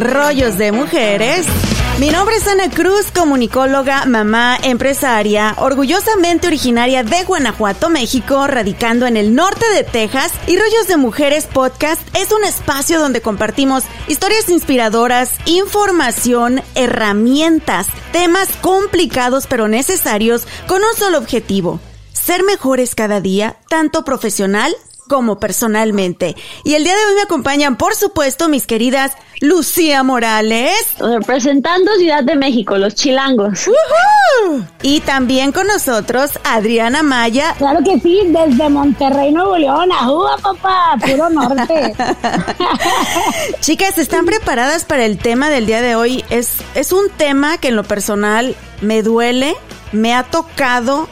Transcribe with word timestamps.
Rollos 0.00 0.58
de 0.58 0.72
Mujeres. 0.72 1.46
Mi 2.00 2.10
nombre 2.10 2.34
es 2.36 2.48
Ana 2.48 2.68
Cruz, 2.68 3.12
comunicóloga, 3.14 4.04
mamá, 4.06 4.58
empresaria, 4.62 5.54
orgullosamente 5.58 6.48
originaria 6.48 7.04
de 7.04 7.22
Guanajuato, 7.22 7.88
México, 7.88 8.46
radicando 8.48 9.06
en 9.06 9.16
el 9.16 9.34
norte 9.34 9.64
de 9.72 9.84
Texas. 9.84 10.32
Y 10.48 10.58
Rollos 10.58 10.88
de 10.88 10.96
Mujeres 10.96 11.46
Podcast 11.46 12.00
es 12.16 12.32
un 12.32 12.42
espacio 12.42 12.98
donde 12.98 13.22
compartimos 13.22 13.84
historias 14.08 14.48
inspiradoras, 14.48 15.30
información, 15.46 16.62
herramientas, 16.74 17.86
temas 18.12 18.48
complicados 18.60 19.46
pero 19.46 19.68
necesarios 19.68 20.48
con 20.66 20.82
un 20.82 20.96
solo 20.96 21.18
objetivo. 21.18 21.78
Ser 22.12 22.42
mejores 22.42 22.96
cada 22.96 23.20
día, 23.20 23.56
tanto 23.68 24.04
profesional 24.04 24.74
como 25.08 25.38
personalmente. 25.38 26.36
Y 26.64 26.74
el 26.74 26.84
día 26.84 26.94
de 26.94 27.04
hoy 27.06 27.14
me 27.16 27.22
acompañan, 27.22 27.76
por 27.76 27.94
supuesto, 27.94 28.48
mis 28.48 28.66
queridas 28.66 29.12
Lucía 29.40 30.02
Morales. 30.02 30.94
Representando 30.98 31.92
Ciudad 31.96 32.24
de 32.24 32.36
México, 32.36 32.78
los 32.78 32.94
chilangos. 32.94 33.68
Y 34.82 35.00
también 35.00 35.52
con 35.52 35.66
nosotros 35.66 36.32
Adriana 36.44 37.02
Maya. 37.02 37.54
Claro 37.58 37.80
que 37.84 38.00
sí, 38.00 38.20
desde 38.26 38.68
Monterrey, 38.68 39.32
Nuevo 39.32 39.56
León. 39.56 39.92
¡Ajúa, 39.92 40.38
papá! 40.38 40.96
Puro 41.00 41.30
norte. 41.30 41.94
Chicas, 43.60 43.98
¿están 43.98 44.24
preparadas 44.24 44.84
para 44.84 45.04
el 45.04 45.18
tema 45.18 45.50
del 45.50 45.66
día 45.66 45.82
de 45.82 45.94
hoy? 45.94 46.24
Es, 46.30 46.56
es 46.74 46.92
un 46.92 47.10
tema 47.10 47.58
que 47.58 47.68
en 47.68 47.76
lo 47.76 47.84
personal 47.84 48.56
me 48.80 49.02
duele, 49.02 49.54
me 49.92 50.14
ha 50.14 50.22
tocado 50.22 51.08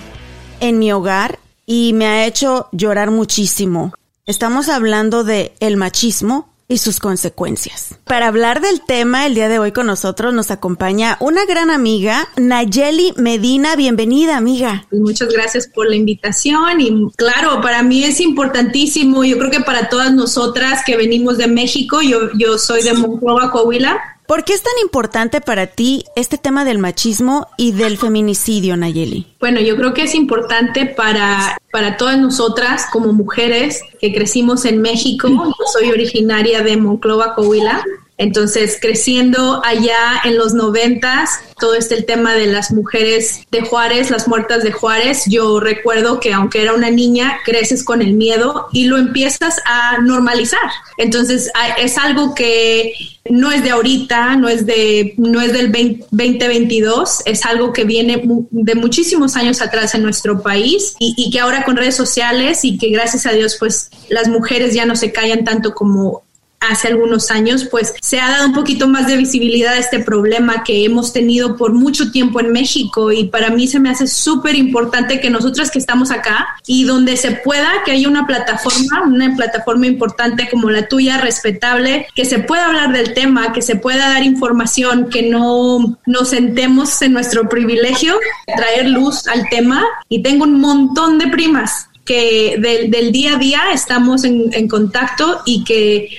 en 0.61 0.79
mi 0.79 0.93
hogar 0.93 1.42
y 1.67 1.93
me 1.93 2.07
ha 2.07 2.27
hecho 2.27 2.69
llorar 2.73 3.11
muchísimo. 3.11 3.93
Estamos 4.27 4.69
hablando 4.69 5.25
de 5.25 5.53
el 5.61 5.77
machismo 5.77 6.53
y 6.69 6.79
sus 6.79 7.01
consecuencias. 7.01 7.97
Para 8.05 8.29
hablar 8.29 8.61
del 8.61 8.81
tema, 8.81 9.27
el 9.27 9.35
día 9.35 9.49
de 9.49 9.59
hoy 9.59 9.73
con 9.73 9.87
nosotros 9.87 10.33
nos 10.33 10.51
acompaña 10.51 11.17
una 11.21 11.45
gran 11.45 11.71
amiga, 11.71 12.29
Nayeli 12.37 13.13
Medina. 13.17 13.77
Bienvenida, 13.77 14.37
amiga. 14.37 14.87
Pues 14.89 15.03
muchas 15.03 15.29
gracias 15.29 15.67
por 15.67 15.89
la 15.89 15.97
invitación 15.97 16.81
y 16.81 17.11
claro, 17.17 17.61
para 17.61 17.83
mí 17.83 18.05
es 18.05 18.21
importantísimo, 18.21 19.25
yo 19.25 19.39
creo 19.39 19.51
que 19.51 19.61
para 19.61 19.89
todas 19.89 20.13
nosotras 20.15 20.81
que 20.87 20.97
venimos 20.97 21.37
de 21.37 21.49
México, 21.49 22.01
yo, 22.01 22.31
yo 22.35 22.57
soy 22.59 22.83
de 22.83 22.95
Monclova, 22.95 23.51
Coahuila, 23.51 24.01
¿Por 24.33 24.45
qué 24.45 24.55
es 24.55 24.63
tan 24.63 24.73
importante 24.81 25.43
para 25.43 25.67
ti 25.67 26.07
este 26.17 26.39
tema 26.39 26.65
del 26.65 26.79
machismo 26.79 27.49
y 27.59 27.73
del 27.73 27.99
feminicidio, 27.99 28.79
Nayeli? 28.79 29.27
Bueno, 29.39 29.61
yo 29.61 29.77
creo 29.77 29.93
que 29.93 30.05
es 30.05 30.15
importante 30.15 30.87
para, 30.87 31.59
para 31.71 31.99
todas 31.99 32.19
nosotras 32.19 32.87
como 32.91 33.13
mujeres 33.13 33.83
que 34.01 34.11
crecimos 34.15 34.65
en 34.65 34.81
México. 34.81 35.29
Yo 35.29 35.67
soy 35.71 35.91
originaria 35.91 36.63
de 36.63 36.79
Monclova, 36.79 37.35
Coahuila. 37.35 37.85
Entonces, 38.23 38.79
creciendo 38.81 39.61
allá 39.65 40.21
en 40.23 40.39
los 40.39 40.55
noventas, 40.55 41.41
todo 41.59 41.75
este 41.75 41.97
el 41.97 42.05
tema 42.05 42.35
de 42.35 42.47
las 42.47 42.71
mujeres 42.71 43.41
de 43.51 43.63
Juárez, 43.63 44.13
las 44.13 44.29
muertas 44.29 44.63
de 44.63 44.71
Juárez, 44.71 45.25
yo 45.27 45.59
recuerdo 45.59 46.21
que 46.21 46.33
aunque 46.33 46.63
era 46.63 46.73
una 46.73 46.89
niña, 46.89 47.41
creces 47.45 47.83
con 47.83 48.01
el 48.01 48.13
miedo 48.13 48.69
y 48.73 48.85
lo 48.85 48.97
empiezas 48.97 49.57
a 49.65 49.99
normalizar. 49.99 50.71
Entonces, 50.99 51.51
es 51.79 51.99
algo 51.99 52.33
que 52.33 52.93
no 53.29 53.51
es 53.51 53.65
de 53.65 53.71
ahorita, 53.71 54.37
no 54.37 54.49
es 54.49 54.67
de 54.67 55.15
no 55.17 55.41
es 55.41 55.53
del 55.53 55.73
2022, 55.73 57.23
es 57.27 57.45
algo 57.45 57.73
que 57.73 57.83
viene 57.83 58.23
de 58.51 58.75
muchísimos 58.77 59.35
años 59.35 59.61
atrás 59.63 59.97
en 59.97 60.05
nuestro 60.05 60.43
país 60.43 60.95
y, 61.01 61.13
y 61.17 61.33
que 61.33 61.41
ahora 61.41 61.65
con 61.65 61.77
redes 61.77 61.97
sociales 61.97 62.65
y 62.65 62.79
que 62.79 62.91
gracias 62.91 63.27
a 63.27 63.33
Dios 63.33 63.57
pues 63.59 63.91
las 64.09 64.29
mujeres 64.29 64.75
ya 64.75 64.87
no 64.87 64.95
se 64.95 65.11
callan 65.11 65.43
tanto 65.45 65.75
como 65.75 66.23
hace 66.71 66.89
algunos 66.89 67.31
años, 67.31 67.67
pues 67.71 67.95
se 68.01 68.21
ha 68.21 68.31
dado 68.31 68.47
un 68.47 68.55
poquito 68.55 68.89
más 68.89 69.07
de 69.07 69.17
visibilidad 69.17 69.75
a 69.75 69.79
este 69.79 69.99
problema 70.01 70.65
que 70.65 70.85
hemos 70.85 71.13
tenido 71.13 71.57
por 71.57 71.73
mucho 71.73 72.11
tiempo 72.11 72.41
en 72.41 72.53
México. 72.53 73.13
Y 73.13 73.25
para 73.25 73.51
mí 73.51 73.67
se 73.67 73.81
me 73.81 73.91
hace 73.91 74.07
súper 74.07 74.55
importante 74.55 75.21
que 75.21 75.31
nosotras 75.31 75.71
que 75.71 75.79
estamos 75.79 76.11
acá 76.11 76.49
y 76.67 76.85
donde 76.85 77.17
se 77.17 77.33
pueda, 77.33 77.71
que 77.85 77.93
haya 77.93 78.09
una 78.09 78.27
plataforma, 78.27 79.03
una 79.07 79.35
plataforma 79.37 79.87
importante 79.87 80.49
como 80.51 80.71
la 80.71 80.89
tuya, 80.89 81.19
respetable, 81.19 82.07
que 82.15 82.25
se 82.25 82.39
pueda 82.39 82.67
hablar 82.67 82.93
del 82.93 83.15
tema, 83.15 83.53
que 83.53 83.63
se 83.63 83.77
pueda 83.77 84.09
dar 84.09 84.23
información, 84.23 85.09
que 85.11 85.23
no 85.23 85.99
nos 86.07 86.31
sentemos 86.31 87.01
en 87.03 87.13
nuestro 87.13 87.49
privilegio, 87.49 88.19
traer 88.57 88.89
luz 88.89 89.27
al 89.29 89.49
tema. 89.49 89.85
Y 90.09 90.23
tengo 90.23 90.45
un 90.45 90.61
montón 90.61 91.19
de 91.19 91.29
primas 91.29 91.89
que 92.05 92.57
del, 92.59 93.13
día 93.13 93.35
a 93.35 93.39
día 93.39 93.61
estamos 93.73 94.25
en, 94.25 94.53
en 94.53 94.69
contacto 94.69 95.43
y 95.45 95.65
que 95.65 96.11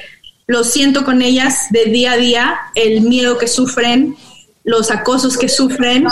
lo 0.47 0.63
siento 0.63 1.03
con 1.03 1.21
ellas 1.21 1.67
de 1.71 1.85
día 1.85 2.13
a 2.13 2.17
día, 2.17 2.59
el 2.75 3.01
miedo 3.01 3.37
que 3.37 3.47
sufren, 3.47 4.15
los 4.63 4.91
acosos 4.91 5.37
que 5.37 5.49
sufren. 5.49 6.05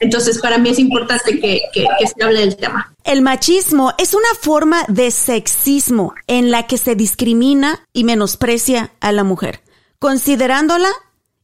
Entonces, 0.00 0.38
para 0.38 0.58
mí 0.58 0.70
es 0.70 0.78
importante 0.78 1.38
que, 1.38 1.60
que, 1.72 1.86
que, 1.98 2.06
se 2.06 2.22
hable 2.22 2.40
del 2.40 2.56
tema. 2.56 2.94
El 3.04 3.22
machismo 3.22 3.92
es 3.98 4.14
una 4.14 4.28
forma 4.40 4.84
de 4.88 5.10
sexismo 5.10 6.14
en 6.26 6.50
la 6.50 6.66
que 6.66 6.78
se 6.78 6.94
discrimina 6.94 7.84
y 7.92 8.04
menosprecia 8.04 8.92
a 9.00 9.12
la 9.12 9.24
mujer, 9.24 9.60
considerándola 9.98 10.90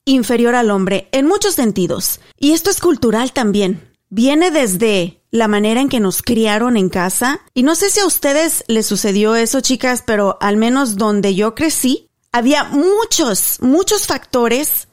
inferior 0.04 0.54
al 0.54 0.70
hombre 0.70 1.08
en 1.12 1.26
muchos 1.26 1.54
sentidos. 1.54 2.20
Y 2.38 2.52
esto 2.52 2.70
es 2.70 2.80
cultural 2.80 3.32
también. 3.32 3.90
Viene 4.10 4.50
desde 4.50 5.22
la 5.30 5.48
manera 5.48 5.80
en 5.80 5.88
que 5.88 5.98
nos 5.98 6.22
criaron 6.22 6.76
en 6.76 6.88
casa. 6.88 7.40
Y 7.54 7.64
no 7.64 7.74
sé 7.74 7.90
si 7.90 8.00
a 8.00 8.06
ustedes 8.06 8.64
les 8.68 8.86
sucedió 8.86 9.34
eso, 9.34 9.60
chicas, 9.60 10.04
pero 10.06 10.38
al 10.40 10.56
menos 10.56 10.96
donde 10.96 11.34
yo 11.34 11.56
crecí, 11.56 12.08
había 12.34 12.64
muchos, 12.64 13.58
muchos 13.60 14.08
factores, 14.08 14.88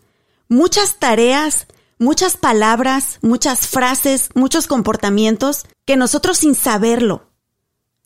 muchas 0.47 0.99
tareas, 0.99 1.65
muchas 1.97 2.37
palabras, 2.37 3.17
muchas 3.23 3.67
frases, 3.67 4.29
muchos 4.35 4.67
comportamientos 4.67 5.65
que 5.85 5.97
nosotros 5.97 6.37
sin 6.37 6.53
saberlo 6.53 7.31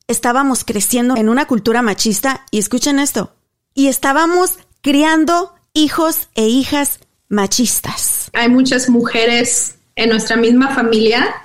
estábamos 0.07 0.63
creciendo 0.63 1.17
en 1.17 1.27
una 1.27 1.47
cultura 1.47 1.81
machista 1.81 2.45
y 2.49 2.59
escuchen 2.59 2.97
esto, 2.97 3.35
y 3.73 3.87
estábamos 3.87 4.57
criando 4.81 5.53
hijos 5.73 6.29
e 6.35 6.47
hijas 6.47 7.01
machistas. 7.27 8.29
Hay 8.31 8.47
muchas 8.47 8.87
mujeres 8.87 9.75
en 9.97 10.11
nuestra 10.11 10.37
misma 10.37 10.73
familia 10.73 11.35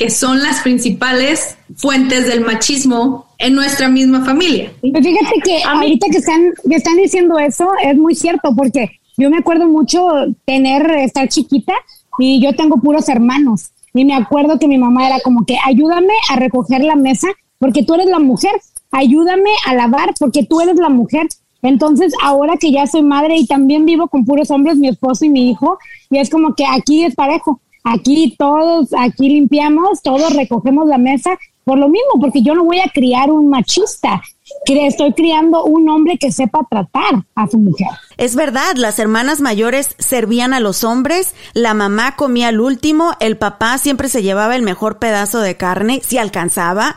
que 0.00 0.08
son 0.08 0.42
las 0.42 0.60
principales 0.60 1.58
fuentes 1.76 2.26
del 2.26 2.40
machismo 2.40 3.26
en 3.36 3.54
nuestra 3.54 3.90
misma 3.90 4.24
familia. 4.24 4.72
Pues 4.80 4.94
fíjate 4.94 5.40
que 5.44 5.62
ahorita 5.62 6.06
que 6.10 6.16
están, 6.16 6.54
que 6.66 6.74
están 6.74 6.96
diciendo 6.96 7.38
eso 7.38 7.68
es 7.84 7.98
muy 7.98 8.14
cierto, 8.14 8.56
porque 8.56 8.92
yo 9.18 9.28
me 9.28 9.36
acuerdo 9.36 9.66
mucho 9.66 10.08
tener, 10.46 10.90
estar 10.92 11.28
chiquita 11.28 11.74
y 12.18 12.40
yo 12.40 12.54
tengo 12.56 12.78
puros 12.78 13.10
hermanos. 13.10 13.72
Y 13.92 14.06
me 14.06 14.14
acuerdo 14.14 14.58
que 14.58 14.68
mi 14.68 14.78
mamá 14.78 15.06
era 15.06 15.20
como 15.20 15.44
que 15.44 15.58
ayúdame 15.66 16.14
a 16.30 16.36
recoger 16.36 16.82
la 16.82 16.96
mesa 16.96 17.28
porque 17.58 17.82
tú 17.82 17.92
eres 17.92 18.06
la 18.06 18.20
mujer, 18.20 18.52
ayúdame 18.92 19.50
a 19.66 19.74
lavar 19.74 20.14
porque 20.18 20.46
tú 20.46 20.62
eres 20.62 20.76
la 20.76 20.88
mujer. 20.88 21.28
Entonces, 21.60 22.14
ahora 22.22 22.54
que 22.58 22.72
ya 22.72 22.86
soy 22.86 23.02
madre 23.02 23.36
y 23.36 23.46
también 23.46 23.84
vivo 23.84 24.08
con 24.08 24.24
puros 24.24 24.50
hombres, 24.50 24.78
mi 24.78 24.88
esposo 24.88 25.26
y 25.26 25.28
mi 25.28 25.50
hijo, 25.50 25.78
y 26.08 26.16
es 26.16 26.30
como 26.30 26.54
que 26.54 26.64
aquí 26.64 27.04
es 27.04 27.14
parejo 27.14 27.60
aquí 27.84 28.34
todos, 28.38 28.88
aquí 28.98 29.28
limpiamos, 29.28 30.02
todos 30.02 30.34
recogemos 30.34 30.86
la 30.86 30.98
mesa 30.98 31.38
por 31.64 31.78
lo 31.78 31.88
mismo, 31.88 32.20
porque 32.20 32.42
yo 32.42 32.54
no 32.54 32.64
voy 32.64 32.80
a 32.80 32.90
criar 32.92 33.30
un 33.30 33.48
machista. 33.48 34.20
estoy 34.66 35.12
criando 35.12 35.64
un 35.64 35.88
hombre 35.88 36.18
que 36.18 36.32
sepa 36.32 36.66
tratar 36.68 37.24
a 37.34 37.46
su 37.46 37.58
mujer. 37.58 37.86
Es 38.16 38.34
verdad, 38.34 38.74
las 38.76 38.98
hermanas 38.98 39.40
mayores 39.40 39.94
servían 39.98 40.52
a 40.52 40.58
los 40.58 40.82
hombres, 40.82 41.34
la 41.54 41.74
mamá 41.74 42.16
comía 42.16 42.48
al 42.48 42.60
último, 42.60 43.12
el 43.20 43.36
papá 43.36 43.78
siempre 43.78 44.08
se 44.08 44.22
llevaba 44.22 44.56
el 44.56 44.62
mejor 44.62 44.98
pedazo 44.98 45.40
de 45.40 45.56
carne, 45.56 46.00
si 46.02 46.18
alcanzaba. 46.18 46.96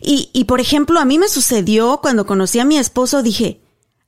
Y, 0.00 0.30
y 0.32 0.44
por 0.44 0.60
ejemplo, 0.60 1.00
a 1.00 1.04
mí 1.04 1.18
me 1.18 1.28
sucedió 1.28 1.98
cuando 2.00 2.24
conocí 2.24 2.60
a 2.60 2.64
mi 2.64 2.78
esposo, 2.78 3.22
dije, 3.22 3.60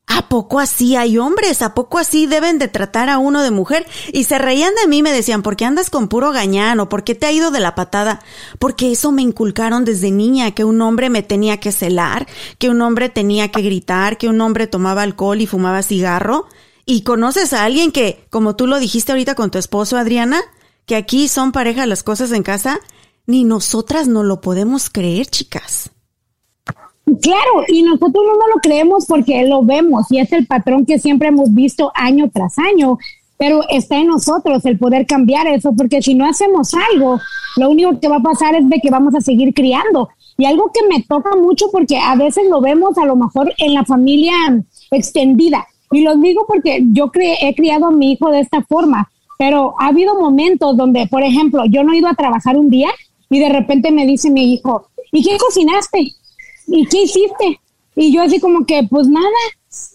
¿A 0.09 0.29
poco 0.29 0.61
así 0.61 0.95
hay 0.95 1.19
hombres? 1.19 1.63
¿A 1.63 1.75
poco 1.75 1.99
así 1.99 2.27
deben 2.27 2.59
de 2.59 2.69
tratar 2.69 3.09
a 3.09 3.19
uno 3.19 3.43
de 3.43 3.51
mujer? 3.51 3.87
Y 4.13 4.25
se 4.25 4.39
reían 4.39 4.73
de 4.81 4.87
mí, 4.87 5.03
me 5.03 5.13
decían, 5.13 5.43
¿por 5.43 5.57
qué 5.57 5.65
andas 5.65 5.91
con 5.91 6.09
puro 6.09 6.31
gañán 6.31 6.79
o 6.79 6.89
por 6.89 7.03
qué 7.03 7.17
te 7.17 7.27
ha 7.27 7.33
ido 7.33 7.51
de 7.51 7.59
la 7.59 7.75
patada? 7.75 8.21
Porque 8.61 8.93
eso 8.93 9.11
me 9.11 9.23
inculcaron 9.23 9.85
desde 9.85 10.13
niña, 10.13 10.53
que 10.53 10.65
un 10.65 10.81
hombre 10.81 11.11
me 11.11 11.23
tenía 11.23 11.59
que 11.59 11.73
celar, 11.73 12.27
que 12.59 12.71
un 12.71 12.81
hombre 12.83 13.09
tenía 13.09 13.51
que 13.51 13.63
gritar, 13.63 14.17
que 14.17 14.29
un 14.29 14.41
hombre 14.41 14.69
tomaba 14.69 15.03
alcohol 15.03 15.41
y 15.41 15.47
fumaba 15.47 15.83
cigarro. 15.83 16.47
¿Y 16.85 17.03
conoces 17.03 17.53
a 17.53 17.65
alguien 17.65 17.91
que, 17.91 18.25
como 18.31 18.55
tú 18.55 18.69
lo 18.69 18.79
dijiste 18.79 19.11
ahorita 19.11 19.35
con 19.35 19.51
tu 19.51 19.59
esposo, 19.59 19.97
Adriana, 19.97 20.41
que 20.87 20.95
aquí 20.95 21.27
son 21.27 21.51
pareja 21.51 21.85
las 21.85 22.05
cosas 22.05 22.31
en 22.31 22.45
casa? 22.45 22.79
Ni 23.27 23.43
nosotras 23.43 24.07
no 24.07 24.23
lo 24.23 24.41
podemos 24.41 24.89
creer, 24.89 25.27
chicas. 25.27 25.91
Claro, 27.07 27.65
y 27.69 27.83
nosotros 27.83 28.25
no 28.25 28.55
lo 28.55 28.61
creemos 28.61 29.07
porque 29.07 29.47
lo 29.47 29.63
vemos 29.63 30.11
y 30.11 30.19
es 30.19 30.33
el 30.33 30.45
patrón 30.45 30.85
que 30.85 30.99
siempre 30.99 31.29
hemos 31.29 31.55
visto 31.55 31.93
año 31.95 32.29
tras 32.33 32.59
año, 32.59 32.99
pero 33.39 33.61
está 33.71 33.99
en 33.99 34.09
nosotros 34.09 34.65
el 34.65 34.77
poder 34.77 35.07
cambiar 35.07 35.47
eso, 35.47 35.73
porque 35.77 36.03
si 36.03 36.15
no 36.15 36.27
hacemos 36.27 36.73
algo, 36.75 37.21
lo 37.57 37.71
único 37.71 38.01
que 38.01 38.09
va 38.09 38.17
a 38.17 38.23
pasar 38.23 38.57
es 38.57 38.69
de 38.69 38.81
que 38.81 38.91
vamos 38.91 39.15
a 39.15 39.21
seguir 39.21 39.55
criando. 39.55 40.09
Y 40.37 40.47
algo 40.47 40.71
que 40.75 40.87
me 40.89 41.03
toca 41.03 41.37
mucho 41.37 41.67
porque 41.71 41.97
a 41.97 42.17
veces 42.17 42.45
lo 42.51 42.61
vemos 42.61 42.99
a 42.99 43.07
lo 43.07 43.15
mejor 43.15 43.53
en 43.59 43.75
la 43.75 43.85
familia 43.85 44.35
extendida. 44.91 45.65
Y 45.93 46.03
lo 46.03 46.17
digo 46.17 46.45
porque 46.49 46.83
yo 46.93 47.11
he 47.15 47.55
criado 47.55 47.87
a 47.87 47.91
mi 47.93 48.13
hijo 48.13 48.31
de 48.31 48.41
esta 48.41 48.63
forma, 48.63 49.11
pero 49.39 49.75
ha 49.79 49.89
habido 49.89 50.19
momentos 50.19 50.77
donde, 50.77 51.07
por 51.07 51.23
ejemplo, 51.23 51.65
yo 51.67 51.85
no 51.85 51.93
he 51.93 51.99
ido 51.99 52.09
a 52.09 52.15
trabajar 52.15 52.57
un 52.57 52.69
día 52.69 52.89
y 53.31 53.39
de 53.39 53.49
repente 53.49 53.93
me 53.93 54.07
dice 54.07 54.29
mi 54.29 54.53
hijo, 54.53 54.89
¿y 55.13 55.23
qué 55.23 55.39
cocinaste? 55.39 56.17
¿Y 56.67 56.87
qué 56.87 57.03
hiciste? 57.03 57.61
Y 57.95 58.13
yo 58.13 58.23
así 58.23 58.41
como 58.41 58.67
que, 58.67 58.87
pues 58.89 59.09
nada. 59.09 59.27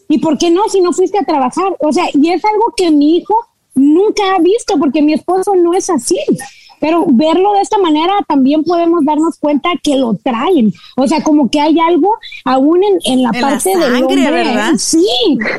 ¿Y 0.09 0.19
por 0.19 0.37
qué 0.37 0.51
no 0.51 0.67
si 0.69 0.81
no 0.81 0.91
fuiste 0.91 1.17
a 1.17 1.23
trabajar? 1.23 1.75
O 1.79 1.91
sea, 1.93 2.05
y 2.13 2.29
es 2.29 2.43
algo 2.43 2.73
que 2.75 2.91
mi 2.91 3.17
hijo 3.17 3.35
nunca 3.75 4.35
ha 4.35 4.39
visto 4.39 4.77
porque 4.77 5.01
mi 5.01 5.13
esposo 5.13 5.55
no 5.55 5.73
es 5.73 5.89
así. 5.89 6.17
Pero 6.79 7.05
verlo 7.07 7.53
de 7.53 7.61
esta 7.61 7.77
manera 7.77 8.13
también 8.27 8.63
podemos 8.63 9.05
darnos 9.05 9.37
cuenta 9.37 9.69
que 9.83 9.95
lo 9.95 10.15
traen. 10.15 10.73
O 10.97 11.07
sea, 11.07 11.21
como 11.21 11.49
que 11.49 11.61
hay 11.61 11.79
algo 11.79 12.15
aún 12.43 12.81
en, 13.05 13.21
la 13.21 13.31
parte 13.31 13.69
de 13.69 13.77
del 13.77 14.03
hombre. 14.03 14.31
¿verdad? 14.31 14.73
Sí. 14.77 15.05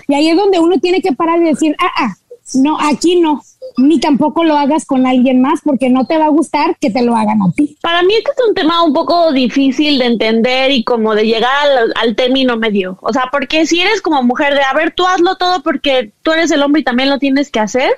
Y 0.08 0.14
ahí 0.14 0.30
es 0.30 0.36
donde 0.36 0.58
uno 0.58 0.78
tiene 0.80 1.00
que 1.00 1.12
parar 1.12 1.40
y 1.40 1.44
decir, 1.44 1.76
ah, 1.78 1.92
ah, 1.96 2.16
no, 2.54 2.78
aquí 2.80 3.20
no 3.20 3.42
ni 3.76 4.00
tampoco 4.00 4.44
lo 4.44 4.56
hagas 4.56 4.84
con 4.84 5.06
alguien 5.06 5.40
más 5.40 5.60
porque 5.64 5.88
no 5.88 6.06
te 6.06 6.18
va 6.18 6.26
a 6.26 6.30
gustar 6.30 6.76
que 6.80 6.90
te 6.90 7.02
lo 7.02 7.16
hagan 7.16 7.42
a 7.42 7.52
ti. 7.52 7.76
Para 7.80 8.02
mí 8.02 8.14
este 8.14 8.30
es 8.30 8.48
un 8.48 8.54
tema 8.54 8.82
un 8.82 8.92
poco 8.92 9.32
difícil 9.32 9.98
de 9.98 10.06
entender 10.06 10.70
y 10.70 10.84
como 10.84 11.14
de 11.14 11.24
llegar 11.24 11.50
al, 11.66 11.92
al, 11.96 12.16
término 12.16 12.56
medio. 12.56 12.98
O 13.00 13.12
sea, 13.12 13.28
porque 13.30 13.66
si 13.66 13.80
eres 13.80 14.02
como 14.02 14.22
mujer 14.22 14.54
de, 14.54 14.62
a 14.62 14.74
ver, 14.74 14.92
tú 14.92 15.06
hazlo 15.06 15.36
todo 15.36 15.62
porque 15.62 16.12
tú 16.22 16.32
eres 16.32 16.50
el 16.50 16.62
hombre 16.62 16.82
y 16.82 16.84
también 16.84 17.10
lo 17.10 17.18
tienes 17.18 17.50
que 17.50 17.60
hacer, 17.60 17.90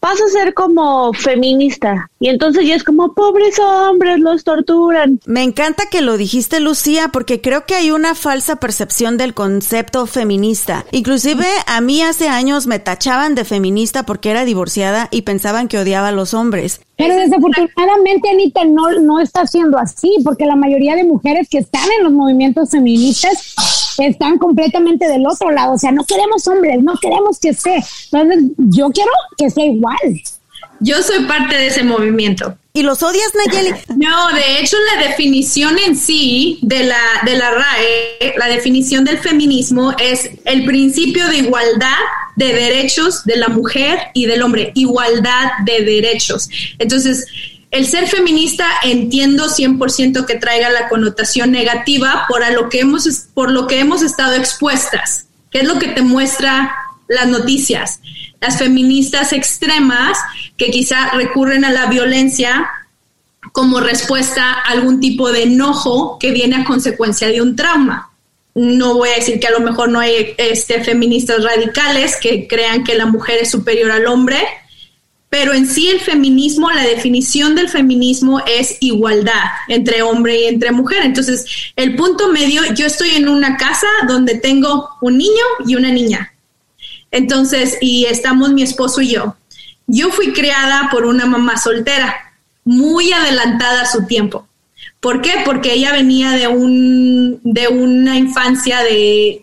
vas 0.00 0.20
a 0.20 0.28
ser 0.28 0.54
como 0.54 1.12
feminista. 1.12 2.10
Y 2.20 2.28
entonces 2.28 2.66
ya 2.66 2.74
es 2.74 2.84
como, 2.84 3.14
pobres 3.14 3.58
hombres, 3.58 4.18
los 4.20 4.44
torturan. 4.44 5.20
Me 5.26 5.42
encanta 5.42 5.84
que 5.90 6.02
lo 6.02 6.16
dijiste, 6.16 6.60
Lucía, 6.60 7.08
porque 7.08 7.40
creo 7.40 7.66
que 7.66 7.74
hay 7.74 7.90
una 7.90 8.14
falsa 8.14 8.56
percepción 8.56 9.16
del 9.16 9.34
concepto 9.34 10.06
feminista. 10.06 10.84
Inclusive 10.90 11.46
a 11.66 11.80
mí 11.80 12.02
hace 12.02 12.28
años 12.28 12.66
me 12.66 12.78
tachaban 12.78 13.34
de 13.34 13.44
feminista 13.44 14.04
porque 14.04 14.30
era 14.30 14.44
divorciada 14.44 15.08
y 15.10 15.22
pensaban 15.22 15.68
que 15.68 15.78
odiaba 15.78 16.08
a 16.08 16.12
los 16.12 16.34
hombres. 16.34 16.80
Pero 16.98 17.14
desafortunadamente, 17.14 18.28
Anita, 18.28 18.64
no, 18.64 18.90
no 19.00 19.20
está 19.20 19.46
siendo 19.46 19.78
así, 19.78 20.16
porque 20.24 20.44
la 20.44 20.56
mayoría 20.56 20.96
de 20.96 21.04
mujeres 21.04 21.48
que 21.48 21.58
están 21.58 21.88
en 21.96 22.02
los 22.02 22.12
movimientos 22.12 22.70
feministas 22.70 23.54
están 23.98 24.36
completamente 24.36 25.06
del 25.06 25.24
otro 25.24 25.52
lado. 25.52 25.74
O 25.74 25.78
sea, 25.78 25.92
no 25.92 26.04
queremos 26.04 26.46
hombres, 26.48 26.82
no 26.82 26.94
queremos 27.00 27.38
que 27.38 27.54
sea. 27.54 27.80
Entonces, 28.10 28.50
yo 28.56 28.90
quiero 28.90 29.12
que 29.36 29.48
sea 29.48 29.64
igual. 29.64 29.96
Yo 30.80 31.02
soy 31.02 31.24
parte 31.24 31.56
de 31.56 31.66
ese 31.68 31.82
movimiento. 31.82 32.56
¿Y 32.72 32.82
los 32.82 33.02
odias, 33.02 33.32
Nayeli? 33.34 33.74
No, 33.96 34.28
de 34.32 34.60
hecho 34.60 34.76
la 34.94 35.08
definición 35.08 35.78
en 35.78 35.96
sí 35.96 36.58
de 36.62 36.84
la, 36.84 37.00
de 37.24 37.36
la 37.36 37.50
RAE, 37.50 38.34
la 38.36 38.46
definición 38.46 39.04
del 39.04 39.18
feminismo 39.18 39.94
es 39.98 40.30
el 40.44 40.64
principio 40.64 41.26
de 41.28 41.38
igualdad 41.38 41.98
de 42.36 42.52
derechos 42.52 43.24
de 43.24 43.36
la 43.36 43.48
mujer 43.48 43.98
y 44.14 44.26
del 44.26 44.42
hombre, 44.42 44.70
igualdad 44.74 45.50
de 45.64 45.82
derechos. 45.82 46.48
Entonces, 46.78 47.26
el 47.70 47.86
ser 47.86 48.06
feminista 48.06 48.66
entiendo 48.84 49.48
100% 49.48 50.24
que 50.24 50.36
traiga 50.36 50.70
la 50.70 50.88
connotación 50.88 51.50
negativa 51.50 52.26
por, 52.28 52.42
a 52.44 52.50
lo 52.50 52.68
que 52.68 52.80
hemos, 52.80 53.08
por 53.34 53.50
lo 53.50 53.66
que 53.66 53.80
hemos 53.80 54.02
estado 54.02 54.34
expuestas, 54.34 55.26
que 55.50 55.58
es 55.58 55.64
lo 55.66 55.78
que 55.78 55.88
te 55.88 56.02
muestra 56.02 56.72
las 57.08 57.26
noticias. 57.26 58.00
Las 58.40 58.58
feministas 58.58 59.32
extremas 59.32 60.18
que 60.56 60.70
quizá 60.70 61.10
recurren 61.10 61.64
a 61.64 61.72
la 61.72 61.86
violencia 61.86 62.70
como 63.52 63.80
respuesta 63.80 64.52
a 64.52 64.70
algún 64.70 65.00
tipo 65.00 65.32
de 65.32 65.44
enojo 65.44 66.18
que 66.18 66.32
viene 66.32 66.56
a 66.56 66.64
consecuencia 66.64 67.28
de 67.28 67.42
un 67.42 67.56
trauma. 67.56 68.10
No 68.54 68.94
voy 68.94 69.10
a 69.10 69.16
decir 69.16 69.40
que 69.40 69.46
a 69.46 69.52
lo 69.52 69.60
mejor 69.60 69.88
no 69.88 70.00
hay 70.00 70.34
este, 70.36 70.82
feministas 70.82 71.42
radicales 71.42 72.16
que 72.16 72.46
crean 72.48 72.84
que 72.84 72.94
la 72.94 73.06
mujer 73.06 73.38
es 73.40 73.50
superior 73.50 73.90
al 73.90 74.06
hombre, 74.06 74.38
pero 75.30 75.52
en 75.52 75.66
sí 75.66 75.88
el 75.88 76.00
feminismo, 76.00 76.70
la 76.70 76.82
definición 76.82 77.54
del 77.54 77.68
feminismo 77.68 78.40
es 78.46 78.78
igualdad 78.80 79.44
entre 79.68 80.02
hombre 80.02 80.40
y 80.42 80.44
entre 80.46 80.72
mujer. 80.72 81.02
Entonces, 81.04 81.44
el 81.76 81.94
punto 81.96 82.32
medio, 82.32 82.62
yo 82.74 82.86
estoy 82.86 83.10
en 83.10 83.28
una 83.28 83.56
casa 83.56 83.86
donde 84.08 84.36
tengo 84.36 84.88
un 85.02 85.18
niño 85.18 85.44
y 85.66 85.76
una 85.76 85.90
niña. 85.90 86.32
Entonces, 87.10 87.78
y 87.80 88.04
estamos 88.04 88.52
mi 88.52 88.62
esposo 88.62 89.00
y 89.00 89.10
yo. 89.10 89.36
Yo 89.86 90.10
fui 90.10 90.32
criada 90.32 90.88
por 90.90 91.06
una 91.06 91.26
mamá 91.26 91.56
soltera, 91.56 92.14
muy 92.64 93.12
adelantada 93.12 93.82
a 93.82 93.86
su 93.86 94.06
tiempo. 94.06 94.46
¿Por 95.00 95.22
qué? 95.22 95.32
Porque 95.44 95.74
ella 95.74 95.92
venía 95.92 96.32
de, 96.32 96.48
un, 96.48 97.40
de 97.44 97.68
una 97.68 98.16
infancia 98.16 98.80
de, 98.82 99.40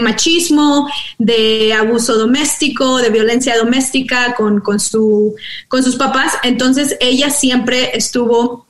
machismo, 0.00 0.88
de 1.18 1.72
abuso 1.72 2.18
doméstico, 2.18 2.98
de 2.98 3.10
violencia 3.10 3.56
doméstica 3.56 4.34
con, 4.34 4.60
con, 4.60 4.80
su, 4.80 5.36
con 5.68 5.84
sus 5.84 5.96
papás. 5.96 6.34
Entonces 6.42 6.96
ella 7.00 7.30
siempre 7.30 7.96
estuvo 7.96 8.66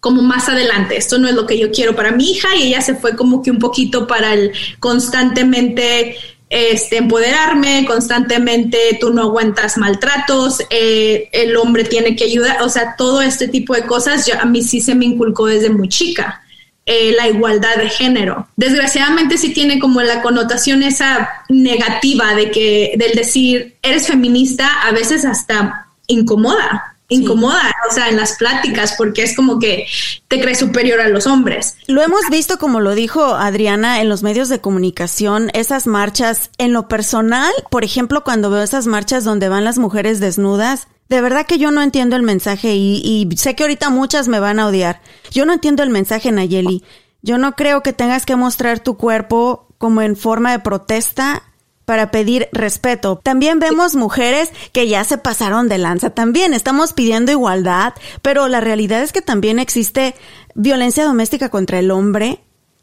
como 0.00 0.22
más 0.22 0.48
adelante. 0.48 0.96
Esto 0.96 1.18
no 1.18 1.28
es 1.28 1.34
lo 1.34 1.46
que 1.46 1.58
yo 1.58 1.70
quiero 1.70 1.94
para 1.94 2.12
mi 2.12 2.30
hija 2.30 2.56
y 2.56 2.68
ella 2.68 2.80
se 2.80 2.94
fue 2.94 3.14
como 3.14 3.42
que 3.42 3.50
un 3.50 3.58
poquito 3.58 4.06
para 4.06 4.32
el 4.32 4.52
constantemente 4.80 6.16
este, 6.50 6.96
empoderarme 6.96 7.84
constantemente, 7.86 8.78
tú 9.00 9.12
no 9.12 9.22
aguantas 9.22 9.76
maltratos, 9.76 10.62
eh, 10.70 11.28
el 11.32 11.56
hombre 11.56 11.84
tiene 11.84 12.16
que 12.16 12.24
ayudar, 12.24 12.62
o 12.62 12.68
sea, 12.68 12.94
todo 12.96 13.20
este 13.22 13.48
tipo 13.48 13.74
de 13.74 13.82
cosas 13.82 14.30
a 14.30 14.44
mí 14.46 14.62
sí 14.62 14.80
se 14.80 14.94
me 14.94 15.04
inculcó 15.04 15.46
desde 15.46 15.70
muy 15.70 15.88
chica. 15.88 16.42
Eh, 16.90 17.12
la 17.14 17.28
igualdad 17.28 17.76
de 17.76 17.90
género. 17.90 18.48
Desgraciadamente 18.56 19.36
sí 19.36 19.52
tiene 19.52 19.78
como 19.78 20.00
la 20.00 20.22
connotación 20.22 20.82
esa 20.82 21.28
negativa 21.50 22.34
de 22.34 22.50
que 22.50 22.94
del 22.96 23.12
decir 23.12 23.76
eres 23.82 24.06
feminista 24.06 24.66
a 24.80 24.92
veces 24.92 25.26
hasta 25.26 25.88
incomoda, 26.06 26.96
incomoda, 27.08 27.74
o 27.90 27.94
sea, 27.94 28.08
en 28.10 28.16
las 28.16 28.36
pláticas, 28.36 28.94
porque 28.96 29.22
es 29.22 29.34
como 29.34 29.58
que 29.58 29.86
te 30.28 30.40
crees 30.40 30.58
superior 30.58 31.00
a 31.00 31.08
los 31.08 31.26
hombres. 31.26 31.76
Lo 31.86 32.02
hemos 32.02 32.20
visto, 32.30 32.58
como 32.58 32.80
lo 32.80 32.94
dijo 32.94 33.34
Adriana, 33.34 34.00
en 34.00 34.08
los 34.08 34.22
medios 34.22 34.48
de 34.48 34.60
comunicación, 34.60 35.50
esas 35.54 35.86
marchas, 35.86 36.50
en 36.58 36.72
lo 36.72 36.86
personal, 36.86 37.52
por 37.70 37.82
ejemplo, 37.82 38.24
cuando 38.24 38.50
veo 38.50 38.62
esas 38.62 38.86
marchas 38.86 39.24
donde 39.24 39.48
van 39.48 39.64
las 39.64 39.78
mujeres 39.78 40.20
desnudas, 40.20 40.88
de 41.08 41.22
verdad 41.22 41.46
que 41.46 41.58
yo 41.58 41.70
no 41.70 41.82
entiendo 41.82 42.16
el 42.16 42.22
mensaje 42.22 42.74
y, 42.74 43.00
y 43.02 43.36
sé 43.38 43.54
que 43.54 43.62
ahorita 43.62 43.88
muchas 43.88 44.28
me 44.28 44.40
van 44.40 44.60
a 44.60 44.66
odiar. 44.66 45.00
Yo 45.30 45.46
no 45.46 45.54
entiendo 45.54 45.82
el 45.82 45.90
mensaje, 45.90 46.30
Nayeli. 46.30 46.84
Yo 47.22 47.38
no 47.38 47.56
creo 47.56 47.82
que 47.82 47.94
tengas 47.94 48.26
que 48.26 48.36
mostrar 48.36 48.80
tu 48.80 48.98
cuerpo 48.98 49.66
como 49.78 50.02
en 50.02 50.16
forma 50.16 50.52
de 50.52 50.58
protesta 50.58 51.42
para 51.88 52.10
pedir 52.10 52.50
respeto. 52.52 53.18
También 53.22 53.60
vemos 53.60 53.96
mujeres 53.96 54.52
que 54.72 54.88
ya 54.88 55.04
se 55.04 55.16
pasaron 55.16 55.70
de 55.70 55.78
lanza 55.78 56.10
también. 56.10 56.52
Estamos 56.52 56.92
pidiendo 56.92 57.32
igualdad, 57.32 57.94
pero 58.20 58.46
la 58.46 58.60
realidad 58.60 59.00
es 59.00 59.14
que 59.14 59.22
también 59.22 59.58
existe 59.58 60.14
violencia 60.54 61.06
doméstica 61.06 61.48
contra 61.48 61.78
el 61.78 61.90
hombre. 61.90 62.40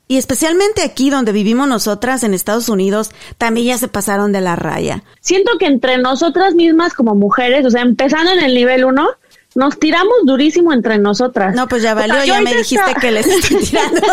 Y 0.07 0.17
especialmente 0.17 0.81
aquí 0.81 1.11
donde 1.11 1.33
vivimos 1.33 1.67
nosotras 1.67 2.23
en 2.23 2.33
Estados 2.33 2.67
Unidos, 2.67 3.11
también 3.37 3.67
ya 3.67 3.77
se 3.77 3.87
pasaron 3.87 4.31
de 4.31 4.41
la 4.41 4.55
raya. 4.55 5.03
Siento 5.19 5.51
que 5.59 5.67
entre 5.67 5.99
nosotras 5.99 6.55
mismas 6.55 6.95
como 6.95 7.13
mujeres, 7.13 7.63
o 7.63 7.69
sea, 7.69 7.83
empezando 7.83 8.31
en 8.31 8.43
el 8.43 8.55
nivel 8.55 8.85
uno, 8.85 9.07
nos 9.55 9.79
tiramos 9.79 10.13
durísimo 10.25 10.73
entre 10.73 10.97
nosotras. 10.99 11.55
No, 11.55 11.67
pues 11.67 11.81
ya 11.81 11.93
valió, 11.93 12.23
ya 12.25 12.41
me 12.41 12.53
dijiste 12.53 12.93
que 12.99 13.11
les 13.11 13.25
estoy 13.25 13.57
tirando. 13.63 14.01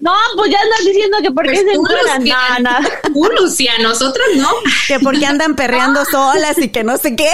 No, 0.00 0.12
pues 0.36 0.50
ya 0.50 0.58
andas 0.60 0.84
diciendo 0.84 1.18
que 1.22 1.30
porque 1.30 1.50
pues 1.50 1.60
se 1.60 1.72
encuentran. 1.74 2.24
No, 2.24 2.70
no. 2.70 2.88
Tú, 3.14 3.28
Lucia, 3.40 3.72
nosotros 3.80 4.26
no. 4.34 4.48
Que 4.88 4.98
porque 4.98 5.24
andan 5.24 5.54
perreando 5.54 6.04
solas 6.04 6.58
y 6.58 6.70
que 6.70 6.82
no 6.82 6.96
sé 6.96 7.14
qué. 7.14 7.30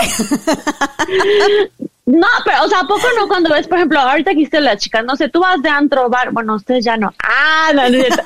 No, 2.09 2.27
pero, 2.43 2.65
o 2.65 2.69
sea, 2.69 2.81
¿a 2.81 2.87
poco 2.87 3.03
no 3.19 3.29
cuando 3.29 3.51
ves, 3.51 3.69
por 3.69 3.77
ejemplo, 3.77 4.01
ahorita 4.01 4.31
aquí 4.31 4.45
está 4.45 4.61
la 4.61 4.79
chica, 4.79 5.03
no 5.03 5.15
sé, 5.15 5.29
tú 5.29 5.41
vas 5.41 5.61
de 5.61 5.69
antro, 5.69 6.09
bar, 6.09 6.33
bueno, 6.33 6.55
ustedes 6.55 6.83
ya 6.83 6.97
no. 6.97 7.13
Ah, 7.23 7.71
no, 7.75 7.83
no 7.83 7.99
es 7.99 8.07
cierto. 8.07 8.23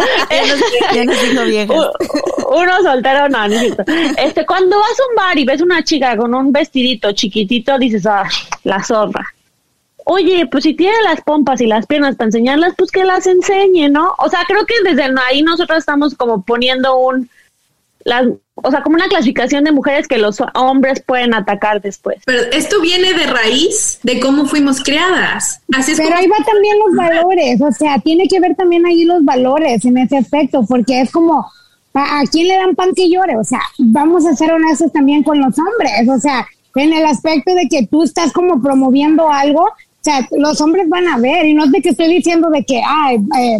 ya. 1.50 1.66
Uno 2.48 2.82
soltero, 2.82 3.28
no, 3.28 3.48
no 3.48 3.54
es 3.54 3.60
cierto. 3.60 3.82
Este, 4.18 4.46
cuando 4.46 4.78
vas 4.78 5.00
a 5.00 5.10
un 5.10 5.16
bar 5.16 5.36
y 5.36 5.44
ves 5.44 5.60
una 5.62 5.82
chica 5.82 6.16
con 6.16 6.32
un 6.32 6.52
vestidito 6.52 7.10
chiquitito, 7.10 7.76
dices, 7.76 8.06
ah, 8.06 8.22
la 8.62 8.84
zorra. 8.84 9.34
Oye, 10.04 10.46
pues 10.46 10.62
si 10.62 10.74
tiene 10.74 11.02
las 11.02 11.20
pompas 11.20 11.60
y 11.60 11.66
las 11.66 11.84
piernas 11.88 12.14
para 12.14 12.28
enseñarlas, 12.28 12.74
pues 12.78 12.92
que 12.92 13.02
las 13.02 13.26
enseñe, 13.26 13.88
¿no? 13.90 14.14
O 14.18 14.28
sea, 14.28 14.44
creo 14.46 14.64
que 14.64 14.74
desde 14.84 15.12
ahí 15.28 15.42
nosotros 15.42 15.78
estamos 15.80 16.14
como 16.14 16.42
poniendo 16.42 16.98
un 16.98 17.28
las, 18.04 18.26
o 18.54 18.70
sea, 18.70 18.82
como 18.82 18.96
una 18.96 19.08
clasificación 19.08 19.64
de 19.64 19.72
mujeres 19.72 20.08
que 20.08 20.18
los 20.18 20.38
hombres 20.54 21.02
pueden 21.04 21.34
atacar 21.34 21.80
después. 21.80 22.18
Pero 22.26 22.42
esto 22.52 22.80
viene 22.80 23.12
de 23.12 23.26
raíz 23.26 24.00
de 24.02 24.20
cómo 24.20 24.46
fuimos 24.46 24.82
creadas. 24.82 25.60
Así 25.74 25.92
es 25.92 25.98
Pero 25.98 26.14
ahí 26.14 26.26
va 26.26 26.44
también 26.44 26.78
los 26.78 26.94
valores, 26.94 27.60
o 27.60 27.72
sea, 27.72 27.98
tiene 27.98 28.28
que 28.28 28.40
ver 28.40 28.54
también 28.54 28.86
ahí 28.86 29.04
los 29.04 29.24
valores 29.24 29.84
en 29.84 29.98
ese 29.98 30.18
aspecto, 30.18 30.64
porque 30.68 31.00
es 31.00 31.10
como, 31.10 31.46
¿a, 31.94 32.22
quién 32.30 32.48
le 32.48 32.56
dan 32.56 32.74
pan 32.74 32.92
que 32.94 33.10
llore? 33.10 33.36
O 33.36 33.44
sea, 33.44 33.60
vamos 33.78 34.26
a 34.26 34.36
ser 34.36 34.52
honestos 34.52 34.92
también 34.92 35.22
con 35.22 35.40
los 35.40 35.54
hombres, 35.58 36.08
o 36.08 36.18
sea, 36.18 36.46
en 36.74 36.92
el 36.92 37.04
aspecto 37.04 37.54
de 37.54 37.68
que 37.68 37.86
tú 37.86 38.02
estás 38.02 38.32
como 38.32 38.62
promoviendo 38.62 39.30
algo, 39.30 39.62
o 39.64 40.04
sea, 40.04 40.26
los 40.32 40.60
hombres 40.60 40.88
van 40.88 41.06
a 41.06 41.18
ver, 41.18 41.46
y 41.46 41.54
no 41.54 41.64
es 41.64 41.70
de 41.70 41.80
que 41.80 41.90
estoy 41.90 42.08
diciendo 42.08 42.50
de 42.50 42.64
que, 42.64 42.82
ay, 42.84 43.16
eh, 43.38 43.58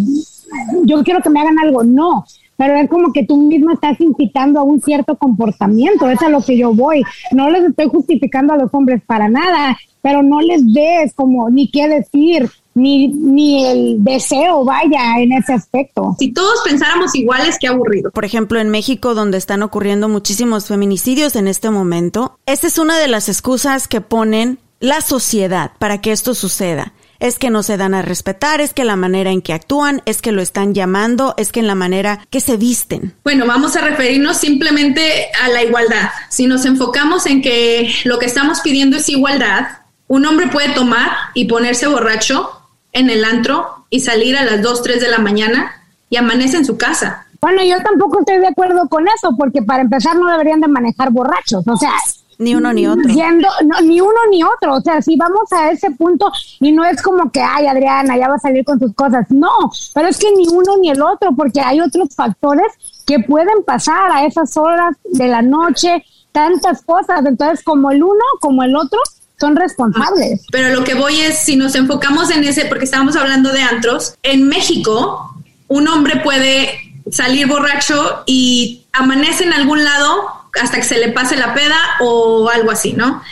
yo 0.82 1.02
quiero 1.02 1.20
que 1.20 1.30
me 1.30 1.40
hagan 1.40 1.58
algo, 1.58 1.84
no, 1.84 2.24
pero 2.56 2.76
es 2.76 2.88
como 2.88 3.12
que 3.12 3.24
tú 3.24 3.36
mismo 3.36 3.72
estás 3.72 4.00
incitando 4.00 4.60
a 4.60 4.62
un 4.62 4.80
cierto 4.80 5.16
comportamiento, 5.16 6.08
es 6.08 6.20
a 6.22 6.28
lo 6.28 6.42
que 6.42 6.56
yo 6.56 6.72
voy. 6.74 7.02
No 7.32 7.50
les 7.50 7.64
estoy 7.64 7.88
justificando 7.88 8.52
a 8.52 8.56
los 8.56 8.72
hombres 8.72 9.02
para 9.06 9.28
nada, 9.28 9.76
pero 10.00 10.22
no 10.22 10.40
les 10.40 10.62
ves 10.72 11.12
como 11.14 11.48
ni 11.50 11.70
qué 11.70 11.88
decir, 11.88 12.50
ni, 12.74 13.08
ni 13.08 13.66
el 13.66 14.04
deseo 14.04 14.64
vaya 14.64 15.18
en 15.18 15.32
ese 15.32 15.52
aspecto. 15.52 16.16
Si 16.18 16.32
todos 16.32 16.60
pensáramos 16.64 17.14
iguales, 17.14 17.56
qué 17.60 17.68
aburrido. 17.68 18.10
Por 18.10 18.24
ejemplo, 18.24 18.60
en 18.60 18.70
México, 18.70 19.14
donde 19.14 19.38
están 19.38 19.62
ocurriendo 19.62 20.08
muchísimos 20.08 20.66
feminicidios 20.66 21.36
en 21.36 21.48
este 21.48 21.70
momento, 21.70 22.38
esa 22.46 22.66
es 22.66 22.78
una 22.78 22.98
de 22.98 23.08
las 23.08 23.28
excusas 23.28 23.88
que 23.88 24.00
ponen 24.00 24.58
la 24.80 25.00
sociedad 25.00 25.72
para 25.78 26.00
que 26.00 26.12
esto 26.12 26.34
suceda 26.34 26.92
es 27.22 27.38
que 27.38 27.50
no 27.50 27.62
se 27.62 27.76
dan 27.76 27.94
a 27.94 28.02
respetar, 28.02 28.60
es 28.60 28.74
que 28.74 28.84
la 28.84 28.96
manera 28.96 29.30
en 29.30 29.42
que 29.42 29.52
actúan, 29.52 30.02
es 30.06 30.20
que 30.20 30.32
lo 30.32 30.42
están 30.42 30.74
llamando, 30.74 31.34
es 31.36 31.52
que 31.52 31.60
en 31.60 31.68
la 31.68 31.76
manera 31.76 32.26
que 32.30 32.40
se 32.40 32.56
visten. 32.56 33.14
Bueno, 33.22 33.46
vamos 33.46 33.76
a 33.76 33.80
referirnos 33.80 34.38
simplemente 34.38 35.28
a 35.40 35.48
la 35.48 35.62
igualdad. 35.62 36.10
Si 36.28 36.46
nos 36.46 36.66
enfocamos 36.66 37.26
en 37.26 37.40
que 37.40 37.94
lo 38.04 38.18
que 38.18 38.26
estamos 38.26 38.60
pidiendo 38.60 38.96
es 38.96 39.08
igualdad, 39.08 39.68
un 40.08 40.26
hombre 40.26 40.48
puede 40.48 40.70
tomar 40.70 41.10
y 41.32 41.44
ponerse 41.44 41.86
borracho 41.86 42.50
en 42.92 43.08
el 43.08 43.24
antro 43.24 43.86
y 43.88 44.00
salir 44.00 44.36
a 44.36 44.44
las 44.44 44.60
2, 44.60 44.82
3 44.82 45.00
de 45.00 45.08
la 45.08 45.18
mañana 45.18 45.80
y 46.10 46.16
amanece 46.16 46.56
en 46.56 46.64
su 46.64 46.76
casa. 46.76 47.28
Bueno, 47.40 47.62
yo 47.62 47.76
tampoco 47.84 48.18
estoy 48.18 48.38
de 48.38 48.48
acuerdo 48.48 48.88
con 48.88 49.06
eso, 49.06 49.30
porque 49.38 49.62
para 49.62 49.82
empezar 49.82 50.16
no 50.16 50.28
deberían 50.28 50.60
de 50.60 50.68
manejar 50.68 51.10
borrachos. 51.10 51.66
O 51.68 51.76
sea, 51.76 51.92
ni 52.42 52.54
uno 52.54 52.72
ni 52.72 52.86
otro. 52.86 53.02
ni 53.82 54.00
uno 54.00 54.20
ni 54.30 54.42
otro. 54.42 54.74
O 54.74 54.80
sea, 54.80 55.00
si 55.00 55.16
vamos 55.16 55.52
a 55.52 55.70
ese 55.70 55.90
punto 55.92 56.30
y 56.60 56.72
no 56.72 56.84
es 56.84 57.00
como 57.02 57.30
que, 57.30 57.40
ay, 57.40 57.66
Adriana, 57.66 58.16
ya 58.16 58.28
va 58.28 58.34
a 58.34 58.38
salir 58.38 58.64
con 58.64 58.78
sus 58.78 58.94
cosas. 58.94 59.26
No, 59.30 59.50
pero 59.94 60.08
es 60.08 60.18
que 60.18 60.30
ni 60.36 60.48
uno 60.48 60.76
ni 60.80 60.90
el 60.90 61.02
otro, 61.02 61.30
porque 61.36 61.60
hay 61.60 61.80
otros 61.80 62.14
factores 62.14 62.72
que 63.06 63.20
pueden 63.20 63.62
pasar 63.64 64.12
a 64.12 64.24
esas 64.26 64.56
horas 64.56 64.96
de 65.04 65.28
la 65.28 65.42
noche, 65.42 66.04
tantas 66.32 66.82
cosas. 66.82 67.24
Entonces, 67.24 67.64
como 67.64 67.90
el 67.90 68.02
uno, 68.02 68.24
como 68.40 68.62
el 68.62 68.76
otro, 68.76 68.98
son 69.38 69.56
responsables. 69.56 70.46
Pero 70.52 70.68
lo 70.68 70.84
que 70.84 70.94
voy 70.94 71.20
es, 71.20 71.38
si 71.38 71.56
nos 71.56 71.74
enfocamos 71.74 72.30
en 72.30 72.44
ese, 72.44 72.66
porque 72.66 72.84
estábamos 72.84 73.16
hablando 73.16 73.52
de 73.52 73.62
antros, 73.62 74.14
en 74.22 74.48
México, 74.48 75.34
un 75.68 75.88
hombre 75.88 76.20
puede 76.20 76.78
salir 77.10 77.48
borracho 77.48 78.22
y 78.26 78.86
amanece 78.92 79.44
en 79.44 79.52
algún 79.52 79.82
lado 79.82 80.41
hasta 80.60 80.76
que 80.76 80.82
se 80.82 80.98
le 80.98 81.08
pase 81.08 81.36
la 81.36 81.54
peda 81.54 81.78
o 82.00 82.48
algo 82.48 82.70
así, 82.70 82.92
¿no? 82.92 83.22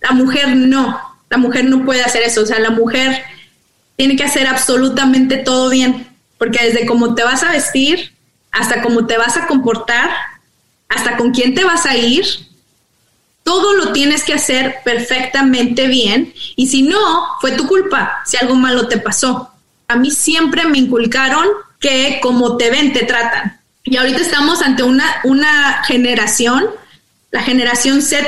La 0.00 0.12
mujer 0.12 0.56
no, 0.56 1.00
la 1.30 1.38
mujer 1.38 1.64
no 1.64 1.84
puede 1.84 2.02
hacer 2.02 2.22
eso, 2.22 2.42
o 2.42 2.46
sea, 2.46 2.58
la 2.58 2.70
mujer 2.70 3.22
tiene 3.96 4.16
que 4.16 4.24
hacer 4.24 4.46
absolutamente 4.46 5.36
todo 5.38 5.70
bien, 5.70 6.08
porque 6.38 6.64
desde 6.64 6.86
cómo 6.86 7.14
te 7.14 7.24
vas 7.24 7.42
a 7.42 7.52
vestir, 7.52 8.12
hasta 8.50 8.82
cómo 8.82 9.06
te 9.06 9.16
vas 9.16 9.36
a 9.36 9.46
comportar, 9.46 10.10
hasta 10.88 11.16
con 11.16 11.32
quién 11.32 11.54
te 11.54 11.64
vas 11.64 11.86
a 11.86 11.96
ir, 11.96 12.24
todo 13.42 13.74
lo 13.74 13.92
tienes 13.92 14.24
que 14.24 14.34
hacer 14.34 14.76
perfectamente 14.84 15.88
bien 15.88 16.32
y 16.56 16.68
si 16.68 16.82
no, 16.82 17.26
fue 17.40 17.52
tu 17.52 17.66
culpa 17.66 18.22
si 18.24 18.36
algo 18.36 18.54
malo 18.54 18.88
te 18.88 18.98
pasó. 18.98 19.50
A 19.88 19.96
mí 19.96 20.10
siempre 20.10 20.64
me 20.64 20.78
inculcaron 20.78 21.46
que 21.80 22.20
como 22.22 22.56
te 22.56 22.70
ven, 22.70 22.92
te 22.92 23.04
tratan. 23.04 23.60
Y 23.84 23.96
ahorita 23.96 24.18
estamos 24.18 24.62
ante 24.62 24.82
una, 24.82 25.04
una 25.24 25.82
generación, 25.84 26.66
la 27.30 27.42
generación 27.42 28.00
Z, 28.02 28.26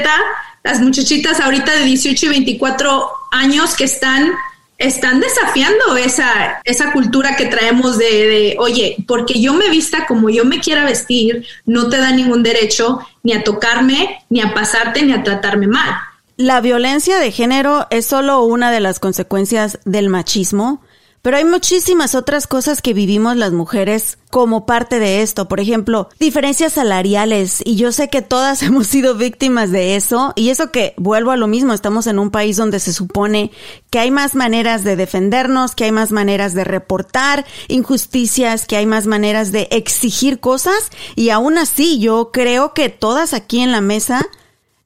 las 0.64 0.80
muchachitas 0.80 1.40
ahorita 1.40 1.72
de 1.72 1.84
18 1.84 2.26
y 2.26 2.28
24 2.28 3.08
años 3.30 3.74
que 3.74 3.84
están, 3.84 4.32
están 4.78 5.20
desafiando 5.20 5.96
esa, 5.96 6.60
esa 6.64 6.90
cultura 6.92 7.36
que 7.36 7.46
traemos 7.46 7.98
de, 7.98 8.04
de, 8.06 8.56
oye, 8.58 8.96
porque 9.06 9.40
yo 9.40 9.54
me 9.54 9.68
vista 9.68 10.06
como 10.06 10.28
yo 10.30 10.44
me 10.44 10.60
quiera 10.60 10.84
vestir, 10.84 11.46
no 11.66 11.88
te 11.88 11.98
da 11.98 12.10
ningún 12.10 12.42
derecho 12.42 12.98
ni 13.22 13.32
a 13.32 13.44
tocarme, 13.44 14.24
ni 14.30 14.40
a 14.40 14.54
pasarte, 14.54 15.02
ni 15.02 15.12
a 15.12 15.22
tratarme 15.22 15.68
mal. 15.68 15.94
La 16.36 16.60
violencia 16.60 17.20
de 17.20 17.30
género 17.30 17.86
es 17.90 18.06
solo 18.06 18.42
una 18.42 18.72
de 18.72 18.80
las 18.80 18.98
consecuencias 18.98 19.78
del 19.84 20.08
machismo 20.08 20.82
pero 21.24 21.38
hay 21.38 21.46
muchísimas 21.46 22.14
otras 22.14 22.46
cosas 22.46 22.82
que 22.82 22.92
vivimos 22.92 23.38
las 23.38 23.50
mujeres 23.50 24.18
como 24.28 24.66
parte 24.66 24.98
de 24.98 25.22
esto. 25.22 25.48
Por 25.48 25.58
ejemplo, 25.58 26.10
diferencias 26.20 26.74
salariales. 26.74 27.62
Y 27.64 27.76
yo 27.76 27.92
sé 27.92 28.10
que 28.10 28.20
todas 28.20 28.62
hemos 28.62 28.88
sido 28.88 29.14
víctimas 29.14 29.70
de 29.70 29.96
eso. 29.96 30.34
Y 30.36 30.50
eso 30.50 30.70
que 30.70 30.92
vuelvo 30.98 31.30
a 31.30 31.38
lo 31.38 31.46
mismo. 31.46 31.72
Estamos 31.72 32.06
en 32.08 32.18
un 32.18 32.30
país 32.30 32.58
donde 32.58 32.78
se 32.78 32.92
supone 32.92 33.52
que 33.88 34.00
hay 34.00 34.10
más 34.10 34.34
maneras 34.34 34.84
de 34.84 34.96
defendernos, 34.96 35.74
que 35.74 35.84
hay 35.84 35.92
más 35.92 36.12
maneras 36.12 36.52
de 36.52 36.64
reportar 36.64 37.46
injusticias, 37.68 38.66
que 38.66 38.76
hay 38.76 38.84
más 38.84 39.06
maneras 39.06 39.50
de 39.50 39.68
exigir 39.70 40.40
cosas. 40.40 40.90
Y 41.16 41.30
aún 41.30 41.56
así, 41.56 42.00
yo 42.00 42.32
creo 42.34 42.74
que 42.74 42.90
todas 42.90 43.32
aquí 43.32 43.60
en 43.60 43.72
la 43.72 43.80
mesa 43.80 44.26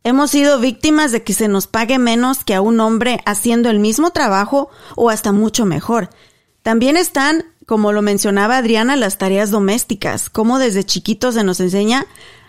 Hemos 0.05 0.31
sido 0.31 0.59
víctimas 0.59 1.13
de 1.13 1.23
que 1.23 1.35
se 1.35 1.49
nos 1.49 1.67
pague 1.67 1.99
menos 1.99 2.43
que 2.43 2.55
a 2.55 2.63
un 2.63 2.81
hombre 2.81 3.21
haciendo 3.27 3.69
el 3.69 3.79
mismo 3.79 4.11
trabajo 4.11 4.71
o 4.97 5.11
hasta 5.11 5.33
mucho 5.33 5.67
mejor. 5.67 6.09
También 6.69 6.99
están, 6.99 7.47
como 7.65 7.93
lo 7.93 8.03
mencionaba 8.03 8.59
Adriana, 8.59 8.95
las 8.95 9.17
tareas 9.17 9.51
domésticas, 9.51 10.29
como 10.29 10.59
desde 10.59 10.85
chiquitos 10.85 11.35
se 11.35 11.43
nos 11.43 11.61
enseña. 11.61 12.05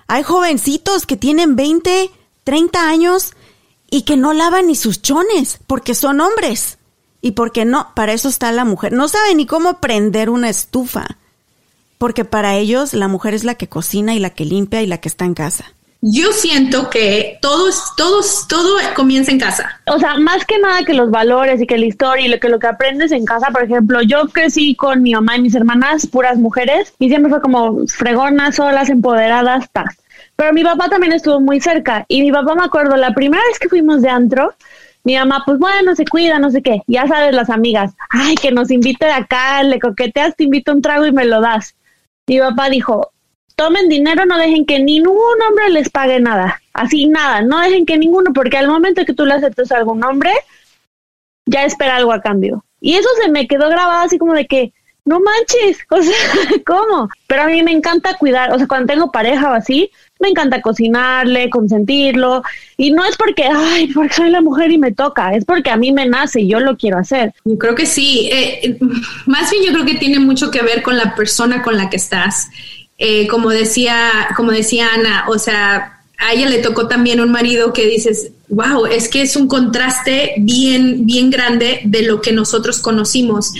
Hay 0.08 0.24
jovencitos 0.24 1.06
que 1.06 1.16
tienen 1.16 1.56
20, 1.56 2.12
30 2.44 2.90
años 2.90 3.32
y 3.90 4.02
que 4.02 4.18
no 4.18 4.34
lavan 4.34 4.68
ni 4.68 4.76
sus 4.76 5.02
chones 5.02 5.62
porque 5.68 5.96
son 5.96 6.20
hombres. 6.20 6.80
Y 7.22 7.32
porque 7.32 7.64
no, 7.64 7.94
para 7.96 8.12
eso 8.12 8.28
está 8.28 8.52
la 8.52 8.66
mujer. 8.66 8.92
No 8.92 9.08
saben 9.08 9.38
ni 9.38 9.46
cómo 9.46 9.80
prender 9.80 10.30
una 10.30 10.50
estufa. 10.50 11.18
Porque 11.98 12.26
para 12.26 12.58
ellos 12.58 12.94
la 12.94 13.08
mujer 13.08 13.34
es 13.34 13.46
la 13.46 13.56
que 13.56 13.70
cocina 13.70 14.16
y 14.16 14.20
la 14.20 14.32
que 14.32 14.44
limpia 14.44 14.82
y 14.82 14.86
la 14.86 14.98
que 14.98 15.08
está 15.08 15.24
en 15.24 15.34
casa 15.34 15.74
yo 16.02 16.32
siento 16.32 16.90
que 16.90 17.38
todos, 17.42 17.94
todos, 17.98 18.48
todo 18.48 18.78
comienza 18.96 19.32
en 19.32 19.40
casa. 19.40 19.82
O 19.88 20.00
sea, 20.00 20.18
más 20.18 20.46
que 20.46 20.58
nada 20.58 20.86
que 20.86 20.94
los 20.94 21.12
valores 21.12 21.62
y 21.62 21.68
que 21.68 21.78
la 21.78 21.86
historia 21.86 22.26
y 22.26 22.30
lo 22.30 22.40
que 22.40 22.48
lo 22.48 22.60
que 22.60 22.68
aprendes 22.68 23.12
en 23.12 23.26
casa, 23.26 23.48
por 23.52 23.64
ejemplo, 23.64 24.02
yo 24.02 24.28
crecí 24.30 24.76
con 24.76 25.02
mi 25.02 25.14
mamá 25.14 25.36
y 25.36 25.42
mis 25.42 25.56
hermanas, 25.56 26.08
puras 26.08 26.38
mujeres, 26.38 26.94
y 27.00 27.10
siempre 27.10 27.30
fue 27.30 27.42
como 27.42 27.86
fregonas, 27.88 28.56
solas, 28.56 28.90
empoderadas, 28.90 29.70
tas. 29.72 29.98
Pero 30.38 30.54
mi 30.54 30.64
papá 30.64 30.88
también 30.88 31.12
estuvo 31.12 31.42
muy 31.42 31.60
cerca, 31.60 32.06
y 32.08 32.22
mi 32.22 32.32
papá 32.32 32.56
me 32.56 32.64
acuerdo, 32.64 32.96
la 32.96 33.14
primera 33.14 33.44
vez 33.50 33.60
que 33.60 33.68
fuimos 33.68 34.02
de 34.02 34.10
antro, 34.10 34.54
mi 35.04 35.16
mamá, 35.16 35.44
pues 35.46 35.60
bueno, 35.60 35.96
se 35.96 36.06
cuida, 36.06 36.40
no 36.40 36.52
sé 36.52 36.62
qué. 36.62 36.82
Ya 36.88 37.08
sabes, 37.08 37.34
las 37.34 37.50
amigas, 37.50 37.94
ay, 38.10 38.36
que 38.36 38.52
nos 38.52 38.70
invite 38.70 39.06
de 39.06 39.12
acá, 39.12 39.64
le 39.64 39.80
coqueteas, 39.80 40.36
te 40.36 40.44
invito 40.44 40.74
un 40.74 40.82
trago 40.82 41.06
y 41.06 41.12
me 41.12 41.26
lo 41.26 41.42
das. 41.42 41.76
Mi 42.28 42.40
papá 42.40 42.70
dijo, 42.70 43.12
tomen 43.60 43.90
dinero, 43.90 44.26
no 44.26 44.38
dejen 44.38 44.66
que 44.66 44.80
ningún 44.80 45.42
hombre 45.46 45.70
les 45.70 45.90
pague 45.90 46.22
nada, 46.22 46.62
así 46.72 47.08
nada, 47.08 47.42
no 47.42 47.60
dejen 47.60 47.86
que 47.86 47.98
ninguno, 47.98 48.32
porque 48.32 48.56
al 48.56 48.70
momento 48.70 49.04
que 49.04 49.14
tú 49.14 49.26
le 49.26 49.34
aceptas 49.34 49.74
a 49.74 49.78
algún 49.78 50.02
hombre, 50.02 50.32
ya 51.46 51.66
espera 51.66 51.98
algo 51.98 52.14
a 52.14 52.22
cambio. 52.22 52.64
Y 52.80 52.94
eso 52.94 53.10
se 53.22 53.30
me 53.30 53.50
quedó 53.50 53.68
grabado 53.68 54.06
así 54.06 54.18
como 54.18 54.34
de 54.34 54.48
que, 54.48 54.72
no 55.04 55.20
manches, 55.20 55.78
o 55.90 56.02
sea, 56.02 56.16
¿cómo? 56.66 57.10
Pero 57.28 57.42
a 57.42 57.48
mí 57.48 57.62
me 57.62 57.74
encanta 57.74 58.14
cuidar, 58.14 58.54
o 58.54 58.58
sea, 58.58 58.66
cuando 58.66 58.94
tengo 58.94 59.12
pareja 59.12 59.52
o 59.52 59.54
así, 59.54 59.92
me 60.22 60.30
encanta 60.30 60.62
cocinarle, 60.62 61.50
consentirlo, 61.50 62.44
y 62.78 62.92
no 62.92 63.04
es 63.04 63.18
porque, 63.18 63.44
ay, 63.44 63.92
porque 63.94 64.14
soy 64.14 64.30
la 64.30 64.40
mujer 64.40 64.72
y 64.72 64.78
me 64.78 64.94
toca, 64.94 65.34
es 65.34 65.44
porque 65.44 65.70
a 65.70 65.76
mí 65.76 65.92
me 65.92 66.06
nace 66.06 66.40
y 66.40 66.48
yo 66.48 66.62
lo 66.62 66.78
quiero 66.78 66.98
hacer. 66.98 67.34
Yo 67.44 67.58
creo 67.58 67.76
que 67.76 67.86
sí, 67.86 68.30
eh, 68.32 68.78
más 69.26 69.52
bien 69.52 69.66
yo 69.66 69.74
creo 69.74 69.86
que 69.86 69.96
tiene 69.96 70.20
mucho 70.20 70.50
que 70.50 70.62
ver 70.62 70.82
con 70.82 70.96
la 70.96 71.14
persona 71.14 71.62
con 71.62 71.76
la 71.76 71.90
que 71.90 71.98
estás. 71.98 72.50
Eh, 73.00 73.28
como 73.28 73.50
decía, 73.50 74.30
como 74.36 74.52
decía 74.52 74.94
Ana, 74.94 75.26
o 75.30 75.40
sea, 75.40 76.02
a 76.18 76.34
ella 76.34 76.50
le 76.50 76.60
tocó 76.60 76.88
también 76.88 77.22
un 77.22 77.32
marido 77.32 77.74
que 77.74 77.88
dices, 77.88 78.32
wow, 78.50 78.86
es 78.86 79.08
que 79.08 79.22
es 79.22 79.36
un 79.36 79.48
contraste 79.48 80.34
bien, 80.38 81.06
bien 81.06 81.30
grande 81.30 81.82
de 81.86 82.04
lo 82.04 82.22
que 82.22 82.34
nosotros 82.34 82.80
conocimos 82.80 83.54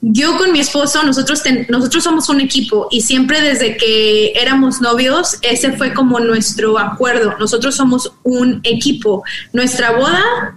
yo 0.00 0.38
con 0.38 0.52
mi 0.52 0.60
esposo, 0.60 1.02
nosotros, 1.02 1.42
nosotros 1.68 2.04
somos 2.04 2.28
un 2.28 2.40
equipo 2.40 2.88
y 2.90 3.02
siempre 3.02 3.40
desde 3.40 3.76
que 3.76 4.32
éramos 4.32 4.80
novios, 4.80 5.38
ese 5.42 5.72
fue 5.72 5.92
como 5.92 6.20
nuestro 6.20 6.78
acuerdo. 6.78 7.36
Nosotros 7.38 7.74
somos 7.74 8.12
un 8.22 8.60
equipo. 8.62 9.24
Nuestra 9.52 9.96
boda, 9.96 10.54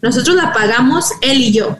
nosotros 0.00 0.36
la 0.36 0.52
pagamos 0.52 1.06
él 1.22 1.38
y 1.40 1.52
yo, 1.52 1.76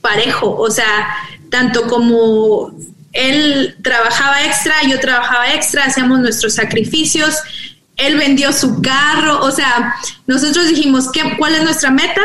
parejo. 0.00 0.56
O 0.56 0.70
sea, 0.70 1.08
tanto 1.50 1.86
como 1.86 2.72
él 3.12 3.76
trabajaba 3.82 4.44
extra, 4.44 4.74
yo 4.88 5.00
trabajaba 5.00 5.52
extra, 5.52 5.84
hacíamos 5.84 6.20
nuestros 6.20 6.54
sacrificios. 6.54 7.36
Él 7.96 8.16
vendió 8.16 8.52
su 8.52 8.80
carro, 8.80 9.40
o 9.42 9.50
sea, 9.50 9.94
nosotros 10.26 10.68
dijimos, 10.68 11.10
¿qué, 11.12 11.36
¿cuál 11.38 11.54
es 11.54 11.62
nuestra 11.62 11.90
meta? 11.90 12.22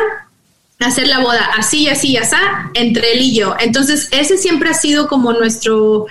hacer 0.79 1.07
la 1.07 1.19
boda 1.19 1.51
así, 1.57 1.87
así, 1.87 2.17
así, 2.17 2.35
entre 2.73 3.13
él 3.13 3.21
y 3.21 3.35
yo. 3.35 3.55
Entonces, 3.59 4.09
ese 4.11 4.37
siempre 4.37 4.69
ha 4.69 4.73
sido 4.73 5.07
como 5.07 5.33
nuestro 5.33 6.05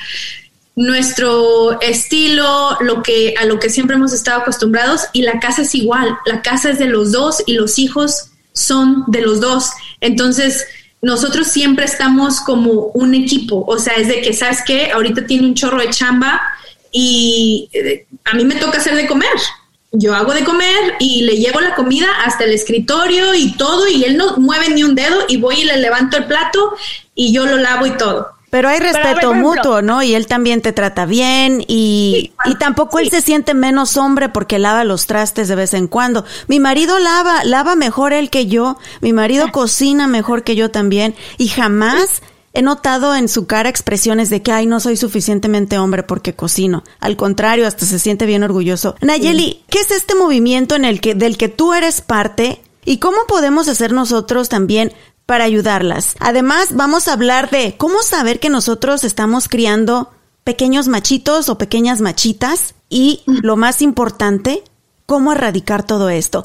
nuestro 0.76 1.80
estilo, 1.82 2.76
lo 2.80 3.02
que 3.02 3.34
a 3.40 3.44
lo 3.44 3.60
que 3.60 3.70
siempre 3.70 3.94
hemos 3.94 4.12
estado 4.12 4.40
acostumbrados 4.40 5.02
y 5.12 5.22
la 5.22 5.38
casa 5.38 5.62
es 5.62 5.72
igual, 5.76 6.18
la 6.26 6.42
casa 6.42 6.70
es 6.70 6.80
de 6.80 6.86
los 6.86 7.12
dos 7.12 7.44
y 7.46 7.52
los 7.52 7.78
hijos 7.78 8.30
son 8.52 9.04
de 9.06 9.20
los 9.20 9.40
dos. 9.40 9.70
Entonces, 10.00 10.66
nosotros 11.02 11.48
siempre 11.48 11.84
estamos 11.84 12.40
como 12.40 12.90
un 12.94 13.14
equipo, 13.14 13.64
o 13.66 13.78
sea, 13.78 13.94
es 13.94 14.08
de 14.08 14.22
que 14.22 14.32
sabes 14.32 14.62
que 14.64 14.90
ahorita 14.90 15.26
tiene 15.26 15.46
un 15.46 15.54
chorro 15.54 15.78
de 15.78 15.90
chamba 15.90 16.40
y 16.90 17.68
eh, 17.72 18.06
a 18.24 18.34
mí 18.34 18.44
me 18.44 18.54
toca 18.54 18.78
hacer 18.78 18.94
de 18.94 19.06
comer 19.06 19.28
yo 19.96 20.14
hago 20.14 20.34
de 20.34 20.44
comer 20.44 20.96
y 20.98 21.22
le 21.22 21.36
llevo 21.36 21.60
la 21.60 21.74
comida 21.74 22.06
hasta 22.24 22.44
el 22.44 22.52
escritorio 22.52 23.34
y 23.34 23.52
todo 23.52 23.88
y 23.88 24.04
él 24.04 24.16
no 24.16 24.36
mueve 24.38 24.68
ni 24.70 24.82
un 24.82 24.94
dedo 24.94 25.24
y 25.28 25.36
voy 25.36 25.60
y 25.60 25.64
le 25.64 25.76
levanto 25.76 26.16
el 26.16 26.24
plato 26.24 26.74
y 27.14 27.32
yo 27.32 27.46
lo 27.46 27.56
lavo 27.56 27.86
y 27.86 27.96
todo. 27.96 28.28
Pero 28.54 28.68
hay 28.68 28.78
respeto 28.78 29.34
mutuo, 29.34 29.82
¿no? 29.82 30.04
Y 30.04 30.14
él 30.14 30.28
también 30.28 30.62
te 30.62 30.73
trata 30.73 31.06
bien 31.06 31.64
y, 31.66 32.30
y 32.44 32.54
tampoco 32.54 33.00
él 33.00 33.11
se 33.11 33.20
siente 33.20 33.52
menos 33.52 33.96
hombre 33.96 34.28
porque 34.28 34.61
lava 34.61 34.84
los 34.84 35.08
trastes 35.08 35.49
de 35.49 35.56
vez 35.56 35.75
en 35.75 35.88
cuando. 35.88 36.25
Mi 36.46 36.61
marido 36.61 37.00
lava, 37.00 37.42
lava 37.42 37.75
mejor 37.75 38.12
él 38.12 38.30
que 38.30 38.46
yo. 38.46 38.78
Mi 39.00 39.12
marido 39.12 39.50
cocina 39.50 40.06
mejor 40.06 40.44
que 40.44 40.54
yo 40.54 40.70
también 40.70 41.16
y 41.37 41.49
jamás 41.49 42.23
he 42.52 42.62
notado 42.62 43.16
en 43.16 43.28
su 43.28 43.49
cara 43.49 43.68
expresiones 43.68 44.30
de 44.30 44.40
que, 44.40 44.52
ay, 44.52 44.66
no 44.66 44.78
soy 44.78 44.96
suficientemente 44.96 45.76
hombre 45.76 46.04
porque 46.04 46.37
cocino. 46.37 46.84
Al 47.00 47.16
contrario, 47.16 47.66
hasta 47.66 47.84
se 47.87 47.99
siente 47.99 48.25
bien 48.25 48.44
orgulloso. 48.44 48.94
Nayeli, 49.00 49.64
¿qué 49.68 49.80
es 49.80 49.90
este 49.90 50.14
movimiento 50.14 50.76
en 50.76 50.84
el 50.84 51.00
que, 51.00 51.16
del 51.16 51.37
que 51.37 51.49
tú 51.49 51.75
eres 51.75 52.02
parte? 52.02 52.61
¿Y 52.84 52.99
cómo 52.99 53.16
podemos 53.26 53.66
hacer 53.66 53.92
nosotros 53.92 54.49
también 54.49 54.92
para 55.26 55.44
ayudarlas? 55.44 56.16
Además, 56.20 56.68
vamos 56.72 57.08
a 57.08 57.12
hablar 57.12 57.50
de 57.50 57.76
cómo 57.76 58.02
saber 58.02 58.40
que 58.40 58.50
nosotros 58.50 59.04
estamos 59.04 59.48
criando 59.48 60.12
pequeños 60.44 60.88
machitos 60.88 61.48
o 61.48 61.58
pequeñas 61.58 62.00
machitas 62.00 62.74
y, 62.88 63.22
lo 63.26 63.56
más 63.56 63.82
importante, 63.82 64.62
cómo 65.06 65.32
erradicar 65.32 65.84
todo 65.84 66.10
esto. 66.10 66.44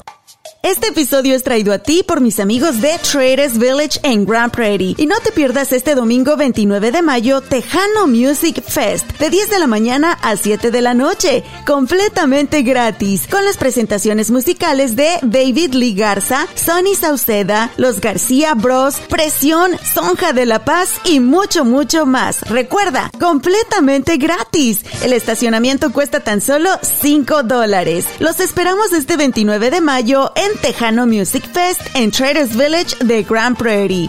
Este 0.62 0.88
episodio 0.88 1.34
es 1.34 1.42
traído 1.42 1.72
a 1.72 1.78
ti 1.78 2.04
por 2.06 2.20
mis 2.20 2.38
amigos 2.38 2.82
de 2.82 2.98
Traders 2.98 3.56
Village 3.56 3.98
en 4.02 4.26
Grand 4.26 4.52
Prairie. 4.52 4.94
Y 4.98 5.06
no 5.06 5.18
te 5.20 5.32
pierdas 5.32 5.72
este 5.72 5.94
domingo 5.94 6.36
29 6.36 6.92
de 6.92 7.00
mayo 7.00 7.40
Tejano 7.40 8.06
Music 8.06 8.62
Fest 8.62 9.10
de 9.18 9.30
10 9.30 9.48
de 9.48 9.58
la 9.58 9.66
mañana 9.66 10.18
a 10.20 10.36
7 10.36 10.70
de 10.70 10.82
la 10.82 10.92
noche, 10.92 11.44
completamente 11.66 12.60
gratis, 12.60 13.26
con 13.26 13.42
las 13.46 13.56
presentaciones 13.56 14.30
musicales 14.30 14.96
de 14.96 15.08
David 15.22 15.72
Lee 15.72 15.94
Garza, 15.94 16.46
Sonny 16.54 16.94
Sauceda, 16.94 17.70
Los 17.78 18.02
García 18.02 18.52
Bros, 18.52 18.96
Presión, 19.08 19.72
Sonja 19.82 20.34
de 20.34 20.44
la 20.44 20.66
Paz 20.66 20.90
y 21.06 21.20
mucho, 21.20 21.64
mucho 21.64 22.04
más. 22.04 22.42
Recuerda, 22.42 23.10
completamente 23.18 24.18
gratis. 24.18 24.82
El 25.02 25.14
estacionamiento 25.14 25.90
cuesta 25.90 26.20
tan 26.20 26.42
solo 26.42 26.68
5 26.82 27.44
dólares. 27.44 28.04
Los 28.18 28.40
esperamos 28.40 28.92
este 28.92 29.16
29 29.16 29.70
de 29.70 29.80
mayo 29.80 30.32
Tejano 30.58 31.06
Music 31.06 31.44
Fest 31.52 31.82
en 31.94 32.10
Traders 32.10 32.50
Village 32.56 32.96
de 33.04 33.22
Grand 33.22 33.56
Prairie. 33.56 34.08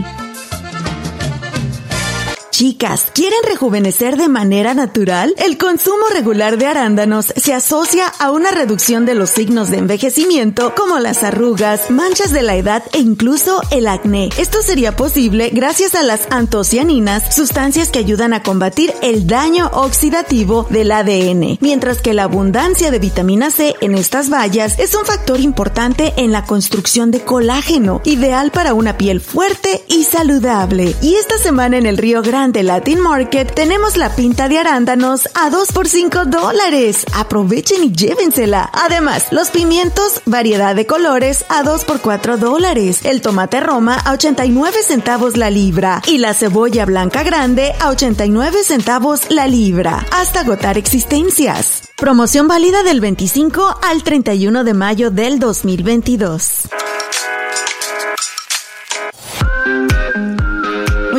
Chicas, 2.62 3.08
¿quieren 3.16 3.40
rejuvenecer 3.50 4.18
de 4.18 4.28
manera 4.28 4.76
natural? 4.76 5.34
El 5.38 5.58
consumo 5.58 6.04
regular 6.14 6.60
de 6.60 6.68
arándanos 6.68 7.34
se 7.36 7.56
asocia 7.56 8.06
a 8.06 8.30
una 8.30 8.52
reducción 8.52 9.04
de 9.04 9.16
los 9.16 9.32
signos 9.32 9.72
de 9.72 9.80
envejecimiento 9.80 10.76
como 10.76 11.00
las 11.00 11.24
arrugas, 11.24 11.90
manchas 11.90 12.32
de 12.32 12.44
la 12.44 12.56
edad 12.56 12.84
e 12.94 13.00
incluso 13.00 13.64
el 13.72 13.88
acné. 13.88 14.30
Esto 14.38 14.62
sería 14.62 14.96
posible 14.96 15.50
gracias 15.52 15.96
a 15.96 16.04
las 16.04 16.28
antocianinas, 16.30 17.36
sustancias 17.36 17.90
que 17.90 17.98
ayudan 17.98 18.32
a 18.32 18.44
combatir 18.44 18.94
el 19.02 19.26
daño 19.26 19.72
oxidativo 19.74 20.68
del 20.70 20.92
ADN, 20.92 21.58
mientras 21.62 22.00
que 22.00 22.14
la 22.14 22.26
abundancia 22.26 22.92
de 22.92 23.00
vitamina 23.00 23.50
C 23.50 23.76
en 23.82 23.96
estas 23.96 24.30
bayas 24.30 24.78
es 24.78 24.94
un 24.94 25.04
factor 25.04 25.40
importante 25.40 26.14
en 26.18 26.32
la 26.32 26.46
construcción 26.46 27.10
de 27.10 27.22
colágeno, 27.22 28.02
ideal 28.04 28.52
para 28.52 28.76
una 28.76 29.00
piel 29.00 29.20
fuerte 29.20 29.84
y 29.88 30.04
saludable. 30.04 30.96
Y 31.02 31.16
esta 31.16 31.40
semana 31.40 31.80
en 31.80 31.88
el 31.88 31.98
Río 31.98 32.22
Grande 32.22 32.51
de 32.52 32.64
Latin 32.64 33.00
Market 33.00 33.54
tenemos 33.54 33.98
la 33.98 34.16
pinta 34.16 34.48
de 34.48 34.58
arándanos 34.58 35.30
a 35.34 35.50
2 35.50 35.72
por 35.72 35.88
5 35.88 36.26
dólares. 36.26 37.06
Aprovechen 37.14 37.84
y 37.84 37.92
llévensela. 37.92 38.70
Además, 38.74 39.28
los 39.32 39.50
pimientos, 39.50 40.22
variedad 40.26 40.76
de 40.76 40.86
colores 40.86 41.46
a 41.50 41.64
2 41.64 41.86
por 41.86 42.02
4 42.02 42.38
dólares. 42.38 43.06
El 43.06 43.22
tomate 43.22 43.60
roma 43.60 43.96
a 43.96 44.14
89 44.14 44.78
centavos 44.86 45.38
la 45.38 45.50
libra. 45.50 46.02
Y 46.08 46.18
la 46.18 46.34
cebolla 46.34 46.86
blanca 46.86 47.24
grande 47.24 47.74
a 47.80 47.90
89 47.90 48.64
centavos 48.64 49.30
la 49.30 49.48
libra. 49.48 50.06
Hasta 50.12 50.42
agotar 50.42 50.78
existencias. 50.78 51.84
Promoción 51.98 52.48
válida 52.48 52.84
del 52.84 53.00
25 53.00 53.80
al 53.82 54.04
31 54.04 54.64
de 54.64 54.74
mayo 54.74 55.12
del 55.12 55.40
2022. 55.40 56.70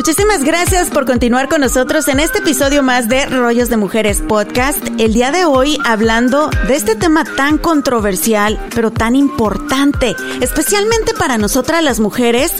Muchísimas 0.05 0.43
gracias 0.43 0.89
por 0.89 1.05
continuar 1.05 1.47
con 1.47 1.61
nosotros 1.61 2.09
en 2.09 2.19
este 2.19 2.39
episodio 2.39 2.83
más 2.83 3.07
de 3.07 3.25
Rollos 3.25 3.69
de 3.69 3.77
Mujeres 3.77 4.21
Podcast. 4.21 4.85
El 4.97 5.13
día 5.13 5.31
de 5.31 5.45
hoy 5.45 5.77
hablando 5.85 6.49
de 6.67 6.75
este 6.75 6.97
tema 6.97 7.23
tan 7.23 7.57
controversial, 7.57 8.59
pero 8.75 8.91
tan 8.91 9.15
importante, 9.15 10.13
especialmente 10.41 11.13
para 11.13 11.37
nosotras 11.37 11.81
las 11.81 12.01
mujeres, 12.01 12.51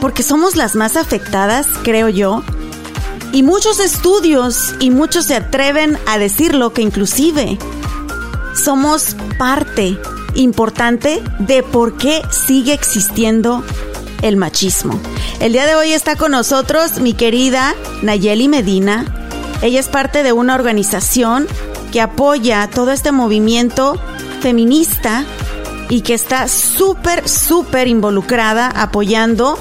porque 0.00 0.22
somos 0.22 0.56
las 0.56 0.74
más 0.74 0.96
afectadas, 0.96 1.66
creo 1.82 2.08
yo. 2.08 2.42
Y 3.34 3.42
muchos 3.42 3.78
estudios 3.78 4.74
y 4.80 4.88
muchos 4.88 5.26
se 5.26 5.36
atreven 5.36 5.98
a 6.06 6.16
decirlo 6.16 6.72
que 6.72 6.80
inclusive 6.80 7.58
somos 8.54 9.14
parte 9.38 9.98
importante 10.34 11.22
de 11.38 11.62
por 11.62 11.98
qué 11.98 12.22
sigue 12.30 12.72
existiendo 12.72 13.62
el 14.22 14.36
machismo. 14.36 14.98
El 15.40 15.52
día 15.52 15.66
de 15.66 15.74
hoy 15.74 15.92
está 15.92 16.16
con 16.16 16.32
nosotros 16.32 17.00
mi 17.00 17.12
querida 17.12 17.74
Nayeli 18.02 18.48
Medina. 18.48 19.04
Ella 19.60 19.80
es 19.80 19.88
parte 19.88 20.22
de 20.22 20.32
una 20.32 20.54
organización 20.54 21.46
que 21.92 22.00
apoya 22.00 22.68
todo 22.72 22.90
este 22.90 23.12
movimiento 23.12 24.00
feminista 24.40 25.24
y 25.88 26.00
que 26.00 26.14
está 26.14 26.48
súper, 26.48 27.28
súper 27.28 27.86
involucrada 27.86 28.68
apoyando 28.68 29.58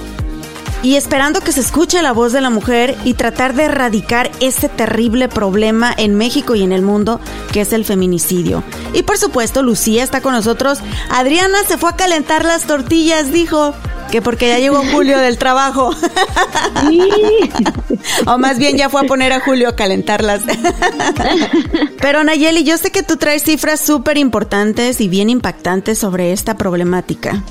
y 0.83 0.95
esperando 0.95 1.41
que 1.41 1.51
se 1.51 1.59
escuche 1.59 2.01
la 2.01 2.11
voz 2.11 2.31
de 2.31 2.41
la 2.41 2.49
mujer 2.49 2.97
y 3.03 3.13
tratar 3.13 3.53
de 3.53 3.65
erradicar 3.65 4.31
este 4.39 4.67
terrible 4.67 5.27
problema 5.27 5.93
en 5.95 6.15
México 6.15 6.55
y 6.55 6.63
en 6.63 6.71
el 6.71 6.81
mundo 6.81 7.19
que 7.51 7.61
es 7.61 7.73
el 7.73 7.85
feminicidio. 7.85 8.63
Y 8.93 9.03
por 9.03 9.17
supuesto, 9.17 9.61
Lucía 9.61 10.03
está 10.03 10.21
con 10.21 10.33
nosotros. 10.33 10.79
Adriana 11.09 11.59
se 11.67 11.77
fue 11.77 11.91
a 11.91 11.95
calentar 11.95 12.45
las 12.45 12.63
tortillas, 12.63 13.31
dijo 13.31 13.75
que 14.11 14.21
porque 14.21 14.49
ya 14.49 14.59
llegó 14.59 14.83
Julio 14.91 15.17
del 15.17 15.37
trabajo. 15.37 15.95
o 18.27 18.37
más 18.37 18.59
bien 18.59 18.77
ya 18.77 18.89
fue 18.89 19.01
a 19.01 19.03
poner 19.05 19.33
a 19.33 19.39
Julio 19.39 19.69
a 19.69 19.75
calentarlas. 19.75 20.41
Pero 22.01 22.23
Nayeli, 22.23 22.63
yo 22.63 22.77
sé 22.77 22.91
que 22.91 23.01
tú 23.01 23.17
traes 23.17 23.43
cifras 23.43 23.79
súper 23.79 24.17
importantes 24.17 25.01
y 25.01 25.07
bien 25.07 25.29
impactantes 25.29 25.97
sobre 25.97 26.33
esta 26.33 26.57
problemática. 26.57 27.41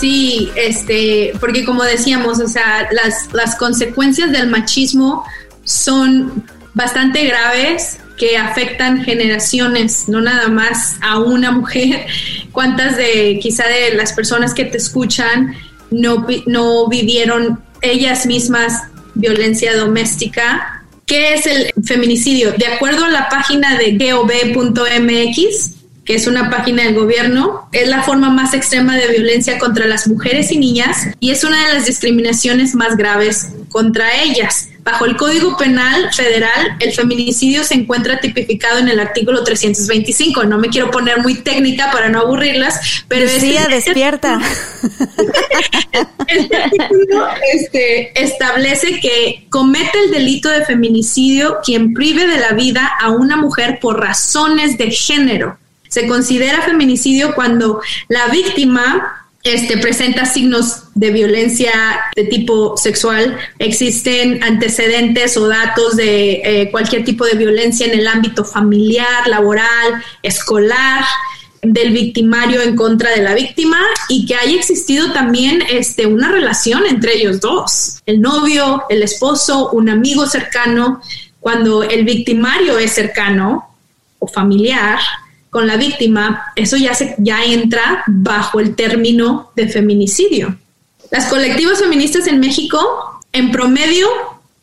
Sí, 0.00 0.50
este, 0.56 1.32
porque 1.40 1.64
como 1.64 1.82
decíamos, 1.82 2.40
o 2.40 2.48
sea, 2.48 2.88
las, 2.90 3.32
las 3.32 3.56
consecuencias 3.56 4.32
del 4.32 4.48
machismo 4.48 5.24
son 5.64 6.44
bastante 6.74 7.24
graves 7.26 7.98
que 8.18 8.36
afectan 8.36 9.04
generaciones, 9.04 10.08
no 10.08 10.20
nada 10.20 10.48
más 10.48 10.96
a 11.00 11.18
una 11.18 11.52
mujer. 11.52 12.06
¿Cuántas 12.52 12.96
de 12.96 13.38
quizá 13.40 13.66
de 13.66 13.94
las 13.94 14.12
personas 14.12 14.54
que 14.54 14.64
te 14.64 14.76
escuchan 14.76 15.54
no, 15.90 16.26
no 16.46 16.88
vivieron 16.88 17.60
ellas 17.80 18.26
mismas 18.26 18.82
violencia 19.14 19.76
doméstica? 19.76 20.84
¿Qué 21.06 21.34
es 21.34 21.46
el 21.46 21.72
feminicidio? 21.84 22.52
De 22.52 22.66
acuerdo 22.66 23.06
a 23.06 23.08
la 23.08 23.28
página 23.30 23.78
de 23.78 23.96
gov.mx, 23.96 25.70
que 26.04 26.14
es 26.14 26.26
una 26.26 26.50
página 26.50 26.84
del 26.84 26.94
gobierno, 26.94 27.68
es 27.72 27.88
la 27.88 28.02
forma 28.02 28.30
más 28.30 28.54
extrema 28.54 28.96
de 28.96 29.08
violencia 29.08 29.58
contra 29.58 29.86
las 29.86 30.08
mujeres 30.08 30.50
y 30.52 30.58
niñas 30.58 31.08
y 31.20 31.30
es 31.30 31.44
una 31.44 31.66
de 31.66 31.74
las 31.74 31.86
discriminaciones 31.86 32.74
más 32.74 32.96
graves 32.96 33.48
contra 33.70 34.22
ellas. 34.22 34.68
Bajo 34.90 35.04
el 35.04 35.16
Código 35.18 35.54
Penal 35.58 36.10
Federal, 36.14 36.78
el 36.80 36.92
feminicidio 36.94 37.62
se 37.62 37.74
encuentra 37.74 38.20
tipificado 38.20 38.78
en 38.78 38.88
el 38.88 38.98
artículo 38.98 39.44
325. 39.44 40.44
No 40.44 40.56
me 40.56 40.70
quiero 40.70 40.90
poner 40.90 41.18
muy 41.18 41.34
técnica 41.34 41.90
para 41.92 42.08
no 42.08 42.20
aburrirlas, 42.20 43.04
pero 43.06 43.30
Lucía, 43.30 43.64
este, 43.64 43.74
despierta. 43.74 44.40
Este 46.26 46.56
artículo 46.56 47.26
este, 47.52 48.22
establece 48.22 48.98
que 48.98 49.46
comete 49.50 49.98
el 50.04 50.10
delito 50.10 50.48
de 50.48 50.64
feminicidio 50.64 51.58
quien 51.62 51.92
prive 51.92 52.26
de 52.26 52.38
la 52.38 52.52
vida 52.52 52.90
a 52.98 53.10
una 53.10 53.36
mujer 53.36 53.80
por 53.82 54.00
razones 54.00 54.78
de 54.78 54.90
género. 54.90 55.58
Se 55.88 56.06
considera 56.06 56.62
feminicidio 56.62 57.34
cuando 57.34 57.82
la 58.08 58.28
víctima 58.28 59.27
este, 59.48 59.78
presenta 59.78 60.24
signos 60.26 60.84
de 60.94 61.10
violencia 61.10 61.72
de 62.14 62.24
tipo 62.24 62.76
sexual, 62.76 63.38
existen 63.58 64.42
antecedentes 64.42 65.36
o 65.36 65.48
datos 65.48 65.96
de 65.96 66.40
eh, 66.44 66.70
cualquier 66.70 67.04
tipo 67.04 67.24
de 67.24 67.34
violencia 67.34 67.86
en 67.86 67.98
el 67.98 68.06
ámbito 68.06 68.44
familiar, 68.44 69.26
laboral, 69.26 70.02
escolar, 70.22 71.04
del 71.62 71.92
victimario 71.92 72.62
en 72.62 72.76
contra 72.76 73.10
de 73.10 73.22
la 73.22 73.34
víctima 73.34 73.78
y 74.08 74.26
que 74.26 74.36
haya 74.36 74.54
existido 74.54 75.12
también 75.12 75.62
este, 75.68 76.06
una 76.06 76.30
relación 76.30 76.86
entre 76.86 77.16
ellos 77.16 77.40
dos, 77.40 78.00
el 78.06 78.20
novio, 78.20 78.84
el 78.88 79.02
esposo, 79.02 79.70
un 79.70 79.88
amigo 79.88 80.26
cercano, 80.26 81.00
cuando 81.40 81.82
el 81.82 82.04
victimario 82.04 82.78
es 82.78 82.92
cercano 82.92 83.74
o 84.18 84.26
familiar, 84.26 84.98
con 85.50 85.66
la 85.66 85.76
víctima, 85.76 86.52
eso 86.56 86.76
ya, 86.76 86.94
se, 86.94 87.14
ya 87.18 87.44
entra 87.44 88.04
bajo 88.06 88.60
el 88.60 88.74
término 88.74 89.50
de 89.56 89.68
feminicidio. 89.68 90.56
Las 91.10 91.26
colectivas 91.26 91.80
feministas 91.80 92.26
en 92.26 92.40
México, 92.40 93.20
en 93.32 93.50
promedio, 93.50 94.08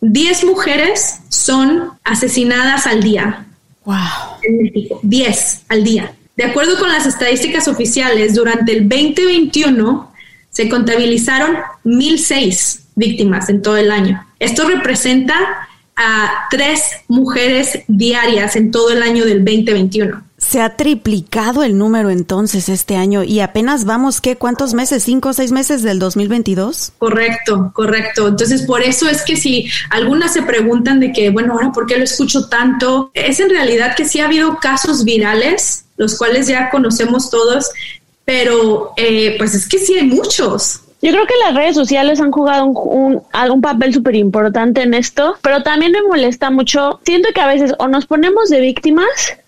10 0.02 0.44
mujeres 0.46 1.20
son 1.30 1.92
asesinadas 2.04 2.86
al 2.86 3.02
día. 3.02 3.46
Wow. 3.86 3.96
En 4.44 4.58
México, 4.64 5.00
10 5.02 5.64
al 5.70 5.84
día. 5.84 6.14
De 6.36 6.44
acuerdo 6.44 6.78
con 6.78 6.90
las 6.90 7.06
estadísticas 7.06 7.68
oficiales, 7.68 8.36
durante 8.36 8.74
el 8.74 8.90
2021 8.90 10.12
se 10.50 10.70
contabilizaron 10.70 11.58
1.006 11.84 12.82
víctimas 12.96 13.50
en 13.50 13.62
todo 13.62 13.78
el 13.78 13.92
año. 13.92 14.26
Esto 14.40 14.68
representa 14.68 15.68
a 15.96 16.48
tres 16.50 16.82
mujeres 17.08 17.80
diarias 17.88 18.56
en 18.56 18.72
todo 18.72 18.92
el 18.92 19.02
año 19.02 19.26
del 19.26 19.46
2021. 19.46 20.25
Se 20.48 20.62
ha 20.62 20.78
triplicado 20.78 21.64
el 21.64 21.76
número 21.78 22.12
entonces 22.12 22.70
este 22.70 22.96
año 22.96 23.24
y 23.24 23.40
apenas 23.40 23.84
vamos, 23.84 24.22
¿qué? 24.22 24.36
¿Cuántos 24.36 24.76
meses? 24.76 25.04
¿Cinco 25.04 25.30
o 25.30 25.34
seis 25.34 25.52
meses 25.52 25.82
del 25.82 25.98
2022? 25.98 26.94
Correcto, 27.00 27.72
correcto. 27.74 28.28
Entonces, 28.28 28.62
por 28.62 28.84
eso 28.84 29.10
es 29.10 29.24
que 29.24 29.38
si 29.38 29.68
algunas 29.90 30.34
se 30.34 30.44
preguntan 30.44 31.00
de 31.00 31.12
que, 31.12 31.32
bueno, 31.32 31.54
ahora, 31.54 31.72
¿por 31.72 31.88
qué 31.88 31.98
lo 31.98 32.04
escucho 32.04 32.48
tanto? 32.48 33.10
Es 33.16 33.40
en 33.40 33.50
realidad 33.50 33.96
que 33.96 34.06
sí 34.06 34.20
ha 34.20 34.26
habido 34.26 34.58
casos 34.60 35.04
virales, 35.04 35.86
los 35.98 36.16
cuales 36.16 36.48
ya 36.48 36.70
conocemos 36.70 37.32
todos, 37.32 37.72
pero 38.24 38.92
eh, 38.98 39.36
pues 39.40 39.56
es 39.56 39.68
que 39.68 39.80
sí 39.80 39.96
hay 39.96 40.06
muchos. 40.06 40.82
Yo 41.02 41.12
creo 41.12 41.28
que 41.28 41.34
las 41.46 41.54
redes 41.54 41.76
sociales 41.76 42.20
han 42.20 42.32
jugado 42.32 42.66
un, 42.66 43.22
un, 43.52 43.62
papel 43.62 43.94
súper 43.94 44.16
importante 44.16 44.82
en 44.82 44.96
esto, 44.96 45.36
pero 45.44 45.62
también 45.62 45.92
me 45.92 46.02
molesta 46.02 46.50
mucho. 46.50 47.00
Siento 47.04 47.30
que 47.32 47.42
a 47.42 47.48
veces 47.48 47.74
o 47.78 47.88
nos 47.88 48.08
ponemos 48.08 48.50
de 48.50 48.60
víctimas 48.60 49.06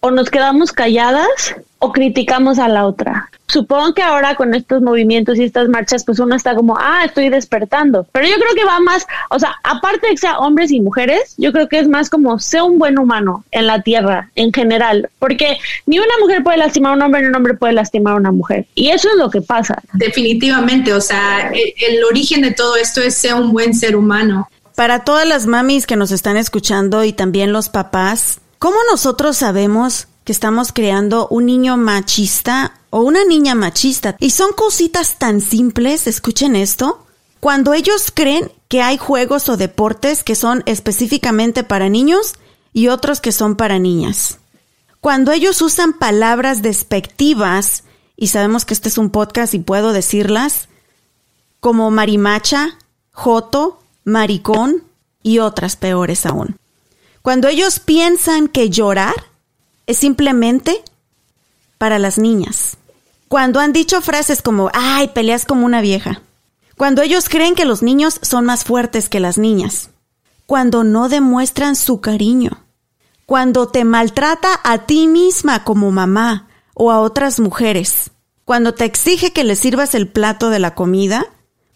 o 0.08 0.12
nos 0.12 0.30
quedamos 0.30 0.72
calladas 0.72 1.56
o 1.80 1.92
criticamos 1.92 2.60
a 2.60 2.68
la 2.68 2.86
otra. 2.86 3.30
Supongo 3.48 3.94
que 3.94 4.02
ahora 4.02 4.36
con 4.36 4.54
estos 4.54 4.82
movimientos 4.82 5.38
y 5.38 5.44
estas 5.44 5.70
marchas, 5.70 6.04
pues 6.04 6.20
uno 6.20 6.36
está 6.36 6.56
como, 6.56 6.78
ah, 6.78 7.04
estoy 7.06 7.30
despertando. 7.30 8.06
Pero 8.12 8.28
yo 8.28 8.36
creo 8.36 8.56
que 8.56 8.66
va 8.66 8.80
más, 8.80 9.06
o 9.30 9.40
sea, 9.40 9.56
aparte 9.64 10.08
de 10.08 10.14
que 10.14 10.18
sea 10.18 10.40
hombres 10.40 10.72
y 10.72 10.82
mujeres, 10.82 11.36
yo 11.38 11.54
creo 11.54 11.70
que 11.70 11.80
es 11.80 11.88
más 11.88 12.10
como 12.10 12.40
sea 12.40 12.64
un 12.64 12.78
buen 12.78 13.00
humano 13.00 13.46
en 13.52 13.68
la 13.68 13.82
tierra 13.84 14.30
en 14.36 14.52
general. 14.52 15.10
Porque 15.20 15.60
ni 15.86 16.00
una 16.00 16.18
mujer 16.20 16.44
puede 16.44 16.58
lastimar 16.58 16.94
a 16.94 16.96
un 16.96 17.02
hombre, 17.04 17.22
ni 17.22 17.28
un 17.28 17.36
hombre 17.36 17.54
puede 17.54 17.74
lastimar 17.74 18.14
a 18.14 18.18
una 18.18 18.32
mujer. 18.32 18.66
Y 18.76 18.90
eso 18.90 19.10
es 19.10 19.18
lo 19.18 19.30
que 19.30 19.42
pasa. 19.42 19.82
Definitivamente, 19.94 20.94
o 20.94 21.02
sea, 21.02 21.50
el, 21.54 21.74
el 21.96 22.04
origen 22.04 22.42
de 22.42 22.52
todo 22.52 22.76
esto 22.76 23.02
es 23.02 23.16
ser 23.16 23.36
un 23.36 23.54
buen 23.54 23.74
ser 23.74 23.96
humano. 23.96 24.50
Para 24.76 25.04
todas 25.04 25.26
las 25.26 25.48
mamis 25.48 25.88
que 25.88 25.96
nos 25.96 26.12
están 26.12 26.38
escuchando 26.38 27.04
y 27.04 27.14
también 27.14 27.54
los 27.54 27.70
papás, 27.70 28.42
¿cómo 28.60 28.78
nosotros 28.90 29.38
sabemos 29.38 30.08
que 30.28 30.34
estamos 30.34 30.74
creando 30.74 31.30
un 31.30 31.46
niño 31.46 31.78
machista 31.78 32.74
o 32.90 33.00
una 33.00 33.24
niña 33.24 33.56
machista. 33.56 34.18
Y 34.20 34.32
son 34.32 34.52
cositas 34.52 35.18
tan 35.18 35.40
simples, 35.40 36.06
escuchen 36.06 36.56
esto, 36.56 37.06
cuando 37.40 37.74
ellos 37.74 38.12
creen 38.14 38.52
que 38.68 38.82
hay 38.82 38.98
juegos 38.98 39.48
o 39.48 39.56
deportes 39.56 40.24
que 40.24 40.36
son 40.36 40.64
específicamente 40.66 41.64
para 41.64 41.88
niños 41.88 42.34
y 42.74 42.90
otros 42.90 43.22
que 43.22 43.32
son 43.32 43.56
para 43.56 43.80
niñas. 43.80 44.40
Cuando 45.00 45.32
ellos 45.32 45.62
usan 45.62 45.94
palabras 45.94 46.62
despectivas, 46.62 47.84
y 48.18 48.28
sabemos 48.28 48.66
que 48.66 48.74
este 48.74 48.90
es 48.90 48.98
un 48.98 49.12
podcast 49.12 49.54
y 49.54 49.60
puedo 49.60 49.94
decirlas, 49.94 50.68
como 51.62 51.90
marimacha, 51.90 52.78
joto, 53.14 53.80
maricón 54.04 54.84
y 55.24 55.40
otras 55.40 55.78
peores 55.78 56.26
aún. 56.26 56.58
Cuando 57.28 57.50
ellos 57.50 57.82
piensan 57.82 58.48
que 58.48 58.70
llorar 58.70 59.14
es 59.86 59.98
simplemente 59.98 60.82
para 61.78 62.00
las 62.00 62.18
niñas. 62.18 62.78
Cuando 63.28 63.60
han 63.60 63.74
dicho 63.74 64.00
frases 64.00 64.42
como, 64.42 64.72
ay, 64.74 65.10
peleas 65.10 65.44
como 65.44 65.66
una 65.66 65.82
vieja. 65.82 66.22
Cuando 66.78 67.02
ellos 67.02 67.28
creen 67.28 67.54
que 67.54 67.66
los 67.66 67.84
niños 67.84 68.22
son 68.22 68.46
más 68.46 68.64
fuertes 68.64 69.10
que 69.10 69.20
las 69.20 69.38
niñas. 69.38 69.90
Cuando 70.46 70.86
no 70.86 71.10
demuestran 71.10 71.76
su 71.76 72.00
cariño. 72.00 72.64
Cuando 73.26 73.68
te 73.68 73.84
maltrata 73.84 74.62
a 74.64 74.86
ti 74.86 75.10
misma 75.10 75.66
como 75.66 75.92
mamá 75.92 76.48
o 76.76 76.92
a 76.92 77.02
otras 77.02 77.42
mujeres. 77.42 78.12
Cuando 78.46 78.74
te 78.74 78.86
exige 78.86 79.34
que 79.34 79.44
le 79.44 79.58
sirvas 79.58 79.96
el 79.96 80.08
plato 80.08 80.50
de 80.50 80.60
la 80.60 80.76
comida 80.76 81.26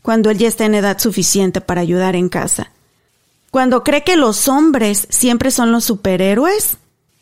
cuando 0.02 0.30
él 0.30 0.38
ya 0.38 0.48
está 0.48 0.64
en 0.64 0.76
edad 0.76 0.98
suficiente 0.98 1.60
para 1.60 1.82
ayudar 1.82 2.16
en 2.16 2.30
casa. 2.30 2.72
Cuando 3.52 3.84
cree 3.84 4.04
que 4.04 4.16
los 4.16 4.48
hombres 4.48 5.08
siempre 5.10 5.52
son 5.52 5.74
los 5.74 5.84
superhéroes 5.84 6.78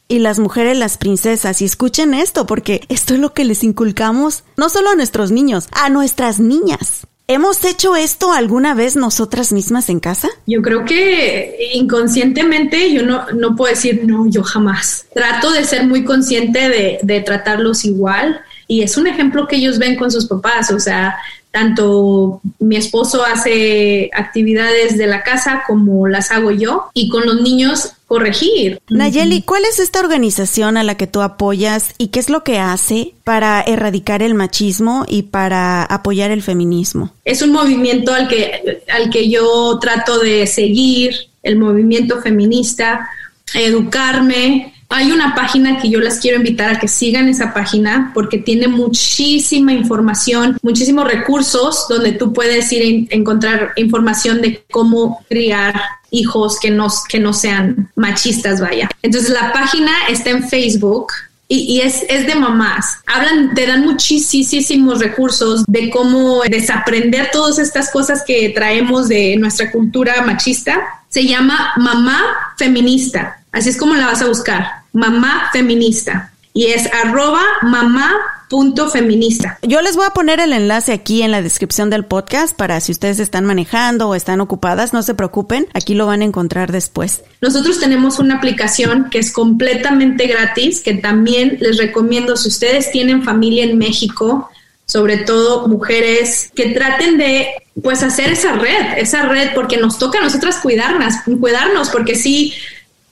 y 0.07 0.19
las 0.19 0.37
mujeres 0.37 0.77
las 0.77 0.97
princesas. 0.97 1.61
Y 1.61 1.65
escuchen 1.65 2.13
esto, 2.13 2.45
porque 2.45 2.81
esto 2.87 3.15
es 3.15 3.19
lo 3.19 3.33
que 3.33 3.45
les 3.45 3.63
inculcamos 3.63 4.43
no 4.55 4.69
solo 4.69 4.91
a 4.91 4.95
nuestros 4.95 5.31
niños, 5.31 5.67
a 5.71 5.89
nuestras 5.89 6.39
niñas. 6.39 7.07
¿Hemos 7.27 7.63
hecho 7.63 7.95
esto 7.95 8.31
alguna 8.31 8.73
vez 8.73 8.95
nosotras 8.95 9.51
mismas 9.51 9.89
en 9.89 9.99
casa? 9.99 10.29
Yo 10.47 10.61
creo 10.61 10.85
que 10.85 11.71
inconscientemente 11.73 12.91
yo 12.91 13.03
no, 13.03 13.27
no 13.31 13.55
puedo 13.55 13.73
decir 13.73 14.01
no, 14.05 14.27
yo 14.27 14.43
jamás. 14.43 15.05
Trato 15.13 15.51
de 15.51 15.63
ser 15.63 15.85
muy 15.85 16.03
consciente 16.03 16.69
de, 16.69 16.99
de 17.03 17.21
tratarlos 17.21 17.85
igual 17.85 18.41
y 18.67 18.81
es 18.81 18.97
un 18.97 19.05
ejemplo 19.05 19.47
que 19.47 19.57
ellos 19.57 19.77
ven 19.77 19.95
con 19.95 20.11
sus 20.11 20.27
papás, 20.27 20.71
o 20.71 20.79
sea, 20.79 21.17
tanto 21.51 22.41
mi 22.59 22.75
esposo 22.75 23.23
hace 23.23 24.09
actividades 24.13 24.97
de 24.97 25.07
la 25.07 25.23
casa 25.23 25.63
como 25.65 26.07
las 26.07 26.31
hago 26.31 26.51
yo 26.51 26.89
y 26.93 27.09
con 27.09 27.25
los 27.25 27.41
niños 27.41 27.93
corregir. 28.07 28.79
Nayeli, 28.89 29.43
¿cuál 29.43 29.63
es 29.65 29.79
esta 29.79 29.99
organización 29.99 30.77
a 30.77 30.83
la 30.83 30.95
que 30.95 31.07
tú 31.07 31.21
apoyas 31.21 31.93
y 31.97 32.07
qué 32.07 32.19
es 32.19 32.29
lo 32.29 32.43
que 32.43 32.59
hace 32.59 33.13
para 33.23 33.61
erradicar 33.61 34.21
el 34.23 34.33
machismo 34.33 35.05
y 35.07 35.23
para 35.23 35.83
apoyar 35.83 36.31
el 36.31 36.41
feminismo? 36.41 37.13
Es 37.25 37.41
un 37.41 37.51
movimiento 37.51 38.13
al 38.13 38.27
que, 38.27 38.83
al 38.91 39.09
que 39.09 39.29
yo 39.29 39.77
trato 39.79 40.19
de 40.19 40.47
seguir, 40.47 41.15
el 41.43 41.57
movimiento 41.57 42.21
feminista, 42.21 43.09
educarme, 43.53 44.73
hay 44.89 45.11
una 45.11 45.35
página 45.35 45.79
que 45.79 45.89
yo 45.89 45.99
las 45.99 46.19
quiero 46.19 46.37
invitar 46.37 46.71
a 46.71 46.79
que 46.79 46.87
sigan 46.87 47.29
esa 47.29 47.53
página 47.53 48.11
porque 48.13 48.39
tiene 48.39 48.67
muchísima 48.67 49.71
información, 49.71 50.57
muchísimos 50.63 51.07
recursos 51.07 51.85
donde 51.87 52.13
tú 52.13 52.33
puedes 52.33 52.71
ir 52.71 53.07
a 53.11 53.15
encontrar 53.15 53.73
información 53.75 54.41
de 54.41 54.63
cómo 54.71 55.23
criar 55.29 55.79
hijos 56.09 56.59
que 56.59 56.71
no, 56.71 56.87
que 57.07 57.19
no 57.19 57.33
sean 57.33 57.91
machistas, 57.95 58.59
vaya. 58.59 58.89
Entonces 59.03 59.29
la 59.29 59.53
página 59.53 59.91
está 60.09 60.31
en 60.31 60.49
Facebook 60.49 61.13
y, 61.47 61.81
es, 61.81 62.03
es, 62.09 62.27
de 62.27 62.35
mamás. 62.35 62.99
Hablan, 63.07 63.55
te 63.55 63.65
dan 63.65 63.81
muchísimos 63.81 64.99
recursos 64.99 65.63
de 65.67 65.89
cómo 65.89 66.43
desaprender 66.43 67.29
todas 67.31 67.57
estas 67.57 67.89
cosas 67.91 68.23
que 68.25 68.49
traemos 68.49 69.07
de 69.07 69.35
nuestra 69.37 69.71
cultura 69.71 70.21
machista. 70.23 70.79
Se 71.09 71.25
llama 71.25 71.73
Mamá 71.77 72.21
Feminista. 72.55 73.39
Así 73.51 73.69
es 73.69 73.77
como 73.77 73.95
la 73.95 74.05
vas 74.05 74.21
a 74.21 74.27
buscar. 74.27 74.78
Mamá 74.93 75.49
Feminista. 75.51 76.33
Y 76.53 76.65
es 76.67 76.89
arroba 76.93 77.41
mamá 77.61 78.11
punto 78.49 78.89
feminista. 78.89 79.59
Yo 79.61 79.81
les 79.81 79.95
voy 79.95 80.05
a 80.07 80.09
poner 80.09 80.39
el 80.39 80.51
enlace 80.51 80.91
aquí 80.91 81.21
en 81.21 81.31
la 81.31 81.41
descripción 81.41 81.89
del 81.91 82.03
podcast 82.03 82.55
para 82.57 82.81
si 82.81 82.91
ustedes 82.91 83.19
están 83.19 83.45
manejando 83.45 84.09
o 84.09 84.15
están 84.15 84.41
ocupadas, 84.41 84.91
no 84.91 85.03
se 85.03 85.13
preocupen, 85.13 85.67
aquí 85.73 85.93
lo 85.93 86.07
van 86.07 86.21
a 86.21 86.25
encontrar 86.25 86.71
después. 86.71 87.21
Nosotros 87.41 87.79
tenemos 87.79 88.17
una 88.17 88.37
aplicación 88.37 89.09
que 89.11 89.19
es 89.19 89.31
completamente 89.31 90.25
gratis, 90.25 90.81
que 90.81 90.95
también 90.95 91.57
les 91.61 91.77
recomiendo 91.77 92.35
si 92.35 92.49
ustedes 92.49 92.91
tienen 92.91 93.23
familia 93.23 93.63
en 93.63 93.77
México, 93.77 94.49
sobre 94.85 95.17
todo 95.17 95.67
mujeres 95.67 96.49
que 96.55 96.71
traten 96.71 97.19
de 97.19 97.49
pues 97.83 98.01
hacer 98.01 98.31
esa 98.31 98.53
red, 98.53 98.97
esa 98.97 99.27
red 99.27 99.49
porque 99.53 99.77
nos 99.77 99.99
toca 99.99 100.17
a 100.17 100.23
nosotras 100.23 100.57
cuidarnos, 100.57 101.13
cuidarnos 101.39 101.89
porque 101.89 102.15
sí 102.15 102.55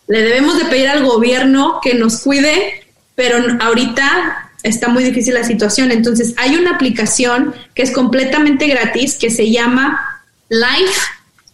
le 0.08 0.22
debemos 0.22 0.58
de 0.58 0.66
pedir 0.66 0.88
al 0.88 1.06
gobierno 1.06 1.80
que 1.82 1.94
nos 1.94 2.22
cuide, 2.22 2.86
pero 3.16 3.38
ahorita 3.60 4.52
está 4.64 4.88
muy 4.88 5.04
difícil 5.04 5.34
la 5.34 5.44
situación. 5.44 5.92
Entonces, 5.92 6.34
hay 6.38 6.56
una 6.56 6.72
aplicación 6.72 7.54
que 7.76 7.84
es 7.84 7.92
completamente 7.92 8.68
gratis 8.68 9.16
que 9.16 9.30
se 9.30 9.52
llama 9.52 10.24
Life 10.50 11.00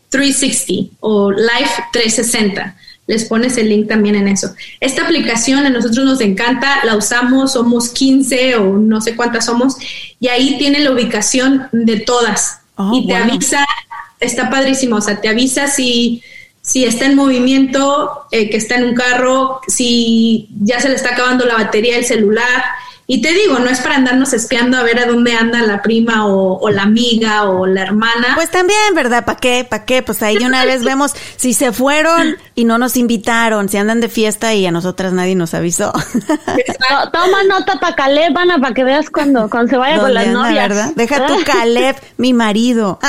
360 0.10 0.96
o 1.00 1.32
Life 1.32 1.84
360. 1.92 2.76
Les 3.06 3.26
pones 3.26 3.58
el 3.58 3.70
link 3.70 3.88
también 3.90 4.16
en 4.16 4.28
eso. 4.28 4.56
Esta 4.80 5.04
aplicación 5.04 5.66
a 5.66 5.70
nosotros 5.70 6.06
nos 6.06 6.22
encanta, 6.22 6.86
la 6.86 6.96
usamos, 6.96 7.54
somos 7.54 7.90
15 7.90 8.56
o 8.58 8.78
no 8.78 9.02
sé 9.02 9.16
cuántas 9.16 9.46
somos, 9.46 9.76
y 10.20 10.30
ahí 10.30 10.58
tiene 10.58 10.80
la 10.80 10.92
ubicación 10.92 11.68
de 11.74 12.00
todas. 12.00 12.60
Oh, 12.76 12.92
y 12.96 13.06
te 13.06 13.16
avisa, 13.16 13.66
está 14.20 14.50
padrísimo, 14.50 14.96
o 14.96 15.02
sea, 15.02 15.20
te 15.20 15.28
avisa 15.28 15.68
si 15.68 16.24
si 16.64 16.86
está 16.86 17.06
en 17.06 17.16
movimiento, 17.16 18.26
eh, 18.32 18.50
que 18.50 18.56
está 18.58 18.76
en 18.76 18.86
un 18.86 18.96
carro, 18.96 19.60
si 19.68 20.48
ya 20.62 20.80
se 20.80 20.88
le 20.88 20.96
está 20.96 21.12
acabando 21.12 21.46
la 21.46 21.56
batería 21.56 21.96
del 21.96 22.06
celular, 22.06 22.64
y 23.06 23.22
te 23.22 23.34
digo, 23.34 23.60
no 23.60 23.70
es 23.70 23.82
para 23.82 23.96
andarnos 23.96 24.32
espiando 24.32 24.78
a 24.78 24.84
ver 24.84 24.98
a 24.98 25.06
dónde 25.06 25.34
anda 25.34 25.62
la 25.62 25.82
prima 25.82 26.26
o, 26.28 26.70
la 26.70 26.84
amiga 26.84 27.44
o 27.50 27.68
la 27.68 27.82
hermana. 27.82 28.30
Pues 28.36 28.50
también, 28.50 28.80
¿verdad? 28.96 29.26
¿Para 29.26 29.38
qué? 29.38 29.68
¿Para 29.70 29.84
qué? 29.84 30.02
Pues 30.02 30.24
ahí 30.24 30.38
una 30.38 30.64
vez 30.64 30.86
vemos 30.86 31.14
si 31.36 31.54
se 31.54 31.74
fueron 31.74 32.38
y 32.56 32.64
no 32.64 32.78
nos 32.78 32.96
invitaron, 32.96 33.68
si 33.68 33.76
andan 33.76 34.00
de 34.00 34.08
fiesta 34.08 34.54
y 34.54 34.66
a 34.66 34.72
nosotras 34.72 35.12
nadie 35.12 35.36
nos 35.36 35.54
avisó. 35.54 35.92
toma 37.12 37.44
nota 37.44 37.78
para 37.82 37.94
Caleb, 37.94 38.38
Ana, 38.38 38.58
para 38.60 38.74
que 38.74 38.86
veas 38.86 39.10
cuando, 39.10 39.50
cuando 39.50 39.72
se 39.72 39.78
vaya 39.78 40.00
con 40.00 40.14
las 40.14 40.28
novias. 40.28 40.70
¿verdad? 40.70 40.94
Deja 40.96 41.28
tu 41.28 41.44
Caleb, 41.46 41.98
mi 42.16 42.32
marido. 42.32 43.00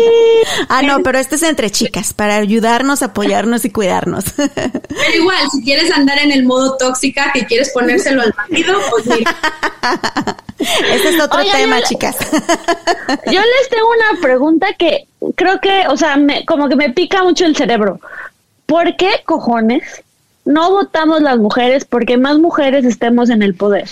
ah, 0.68 0.82
no, 0.82 1.02
pero 1.02 1.18
este 1.18 1.34
es 1.34 1.42
entre 1.42 1.70
chicas, 1.70 2.14
para 2.14 2.36
ayudarnos, 2.36 3.02
apoyarnos 3.02 3.64
y 3.64 3.70
cuidarnos. 3.70 4.24
pero 4.36 5.16
igual, 5.16 5.50
si 5.50 5.64
quieres 5.64 5.90
andar 5.90 6.20
en 6.20 6.30
el 6.30 6.44
modo 6.44 6.76
tóxica, 6.76 7.32
que 7.34 7.44
quieres 7.44 7.70
ponérselo 7.70 8.22
al 8.22 8.32
marido, 8.36 8.78
pues 8.90 9.06
mira 9.06 9.31
ese 10.58 11.08
es 11.10 11.20
otro 11.22 11.42
tema, 11.50 11.82
chicas. 11.82 12.16
yo 13.26 13.40
les 13.40 13.68
tengo 13.70 13.88
una 13.88 14.20
pregunta 14.20 14.68
que 14.78 15.06
creo 15.34 15.60
que, 15.60 15.86
o 15.88 15.96
sea, 15.96 16.16
me, 16.16 16.44
como 16.44 16.68
que 16.68 16.76
me 16.76 16.90
pica 16.90 17.22
mucho 17.22 17.44
el 17.44 17.56
cerebro. 17.56 18.00
¿Por 18.66 18.96
qué 18.96 19.22
cojones 19.24 20.02
no 20.44 20.70
votamos 20.70 21.22
las 21.22 21.38
mujeres 21.38 21.84
porque 21.84 22.16
más 22.16 22.38
mujeres 22.38 22.84
estemos 22.84 23.30
en 23.30 23.42
el 23.42 23.54
poder? 23.54 23.88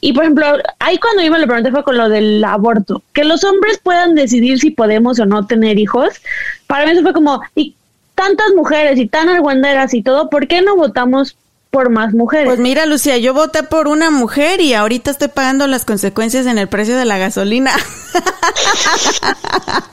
Y 0.00 0.12
por 0.12 0.24
ejemplo, 0.24 0.46
ahí 0.78 0.98
cuando 0.98 1.22
yo 1.22 1.32
me 1.32 1.38
lo 1.38 1.46
pregunté 1.46 1.70
fue 1.70 1.82
con 1.82 1.96
lo 1.96 2.08
del 2.08 2.44
aborto, 2.44 3.02
que 3.12 3.24
los 3.24 3.42
hombres 3.44 3.78
puedan 3.82 4.14
decidir 4.14 4.60
si 4.60 4.70
podemos 4.70 5.18
o 5.18 5.26
no 5.26 5.46
tener 5.46 5.78
hijos. 5.78 6.14
Para 6.66 6.86
mí 6.86 6.92
eso 6.92 7.02
fue 7.02 7.12
como, 7.12 7.40
y 7.54 7.74
tantas 8.14 8.50
mujeres 8.54 8.98
y 8.98 9.06
tan 9.06 9.28
argüenderas 9.28 9.94
y 9.94 10.02
todo, 10.02 10.30
¿por 10.30 10.46
qué 10.46 10.62
no 10.62 10.76
votamos 10.76 11.36
por 11.78 11.90
más 11.90 12.12
mujeres. 12.12 12.46
Pues 12.46 12.58
mira, 12.58 12.86
Lucía, 12.86 13.18
yo 13.18 13.34
voté 13.34 13.62
por 13.62 13.86
una 13.86 14.10
mujer 14.10 14.60
y 14.60 14.74
ahorita 14.74 15.12
estoy 15.12 15.28
pagando 15.28 15.68
las 15.68 15.84
consecuencias 15.84 16.44
en 16.46 16.58
el 16.58 16.66
precio 16.66 16.96
de 16.96 17.04
la 17.04 17.18
gasolina. 17.18 17.70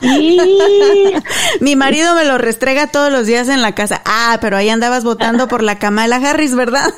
Mi 1.60 1.76
marido 1.76 2.16
me 2.16 2.24
lo 2.24 2.38
restrega 2.38 2.88
todos 2.88 3.12
los 3.12 3.24
días 3.28 3.48
en 3.48 3.62
la 3.62 3.76
casa. 3.76 4.02
Ah, 4.04 4.38
pero 4.40 4.56
ahí 4.56 4.68
andabas 4.68 5.04
votando 5.04 5.46
por 5.46 5.62
la 5.62 5.78
Kamala 5.78 6.16
Harris, 6.16 6.56
¿verdad? 6.56 6.92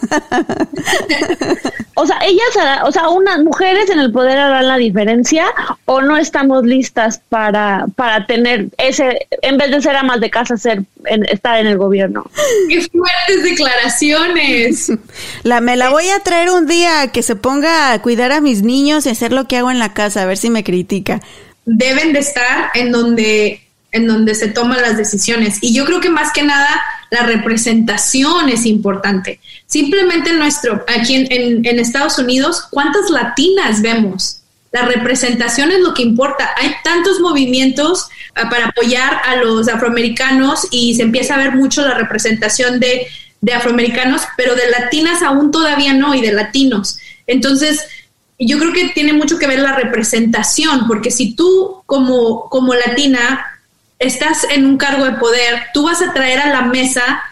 o 1.95 2.07
sea, 2.07 2.21
ellas, 2.25 2.47
o 2.85 2.93
sea, 2.93 3.11
unas 3.11 3.41
mujeres 3.41 3.91
en 3.91 3.99
el 3.99 4.11
poder 4.11 4.39
harán 4.39 4.69
la 4.69 4.79
diferencia 4.79 5.47
o 5.85 6.01
no 6.01 6.17
estamos 6.17 6.65
listas 6.65 7.21
para, 7.29 7.87
para 7.95 8.25
tener 8.25 8.69
ese, 8.79 9.27
en 9.43 9.59
vez 9.59 9.71
de 9.71 9.83
ser 9.83 9.97
amas 9.97 10.21
de 10.21 10.31
casa, 10.31 10.57
ser 10.57 10.85
estar 11.05 11.59
en 11.59 11.67
el 11.67 11.77
gobierno. 11.77 12.25
Qué 12.69 12.81
fuertes 12.81 13.43
declaraciones. 13.43 14.78
Me 15.45 15.77
la 15.77 15.91
voy 15.91 16.09
a 16.09 16.21
traer 16.21 16.51
un 16.51 16.67
día 16.67 17.09
que 17.09 17.23
se 17.23 17.37
ponga 17.37 17.93
a 17.93 18.03
cuidar 18.03 18.33
a 18.33 18.41
mis 18.41 18.63
niños 18.63 19.07
y 19.07 19.11
hacer 19.11 19.33
lo 19.33 19.47
que 19.47 19.57
hago 19.57 19.71
en 19.71 19.79
la 19.79 19.95
casa, 19.95 20.23
a 20.23 20.27
ver 20.27 20.37
si 20.37 20.51
me 20.51 20.65
critica. 20.65 21.21
Deben 21.65 22.13
de 22.13 22.21
estar 22.21 22.71
en 22.75 22.93
donde, 22.93 23.63
en 23.93 24.07
donde 24.07 24.35
se 24.35 24.49
toman 24.49 24.81
las 24.81 24.97
decisiones. 24.97 25.59
Y 25.61 25.75
yo 25.75 25.85
creo 25.85 26.01
que 26.01 26.11
más 26.11 26.33
que 26.33 26.43
nada 26.43 26.81
la 27.11 27.23
representación 27.23 28.49
es 28.49 28.67
importante. 28.67 29.41
Simplemente 29.67 30.33
nuestro, 30.33 30.85
aquí 30.89 31.27
en, 31.29 31.65
en 31.67 31.79
Estados 31.79 32.19
Unidos, 32.19 32.67
¿cuántas 32.71 33.11
latinas 33.11 33.83
vemos? 33.83 34.39
La 34.71 34.83
representación 34.83 35.73
es 35.73 35.81
lo 35.81 35.95
que 35.95 36.03
importa. 36.03 36.51
Hay 36.57 36.75
tantos 36.85 37.21
movimientos 37.21 38.09
ah, 38.35 38.51
para 38.51 38.67
apoyar 38.67 39.23
a 39.25 39.37
los 39.37 39.67
afroamericanos 39.69 40.69
y 40.71 40.95
se 40.95 41.03
empieza 41.03 41.35
a 41.35 41.39
ver 41.39 41.55
mucho 41.55 41.83
la 41.83 41.95
representación 41.95 42.79
de, 42.79 43.07
afroamericanos, 43.55 44.23
pero 44.37 44.55
de 44.55 44.71
latinas 44.71 45.23
aún 45.23 45.51
todavía 45.51 45.95
no 45.95 46.15
y 46.15 46.21
de 46.21 46.33
latinos. 46.33 46.99
Entonces, 47.27 47.87
yo 48.39 48.59
creo 48.59 48.73
que 48.73 48.91
tiene 48.91 49.13
mucho 49.13 49.39
que 49.39 49.47
ver 49.47 49.61
la 49.61 49.75
representación, 49.75 50.87
porque 50.87 51.11
si 51.11 51.35
tú 51.35 51.83
como, 51.87 52.49
como 52.49 52.75
latina 52.75 53.45
estás 53.99 54.45
en 54.51 54.65
un 54.65 54.77
cargo 54.77 55.05
de 55.05 55.13
poder, 55.13 55.67
tú 55.75 55.85
vas 55.85 56.03
a 56.03 56.13
traer 56.13 56.39
a 56.39 56.51
la 56.51 56.63
mesa 56.63 57.23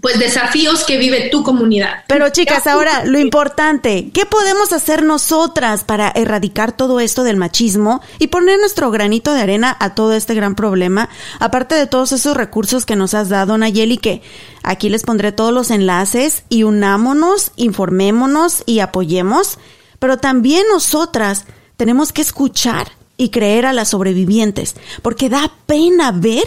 pues 0.00 0.18
desafíos 0.18 0.84
que 0.84 0.98
vive 0.98 1.28
tu 1.30 1.42
comunidad. 1.42 2.04
Pero 2.06 2.28
chicas, 2.28 2.66
ahora 2.66 3.04
lo 3.04 3.18
importante, 3.18 4.10
¿qué 4.12 4.26
podemos 4.26 4.72
hacer 4.72 5.02
nosotras 5.02 5.84
para 5.84 6.12
erradicar 6.14 6.72
todo 6.72 7.00
esto 7.00 7.24
del 7.24 7.36
machismo 7.36 8.02
y 8.18 8.26
poner 8.26 8.58
nuestro 8.58 8.90
granito 8.90 9.32
de 9.32 9.40
arena 9.40 9.76
a 9.80 9.94
todo 9.94 10.12
este 10.12 10.34
gran 10.34 10.54
problema? 10.54 11.08
Aparte 11.40 11.74
de 11.74 11.86
todos 11.86 12.12
esos 12.12 12.36
recursos 12.36 12.84
que 12.84 12.96
nos 12.96 13.14
has 13.14 13.28
dado, 13.28 13.56
Nayeli, 13.56 13.98
que 13.98 14.22
aquí 14.62 14.88
les 14.88 15.02
pondré 15.02 15.32
todos 15.32 15.52
los 15.52 15.70
enlaces 15.70 16.44
y 16.48 16.64
unámonos, 16.64 17.52
informémonos 17.56 18.62
y 18.66 18.80
apoyemos, 18.80 19.58
pero 19.98 20.18
también 20.18 20.64
nosotras 20.70 21.46
tenemos 21.76 22.12
que 22.12 22.22
escuchar 22.22 22.92
y 23.16 23.30
creer 23.30 23.64
a 23.64 23.72
las 23.72 23.88
sobrevivientes, 23.88 24.76
porque 25.00 25.30
da 25.30 25.50
pena 25.66 26.12
ver 26.12 26.44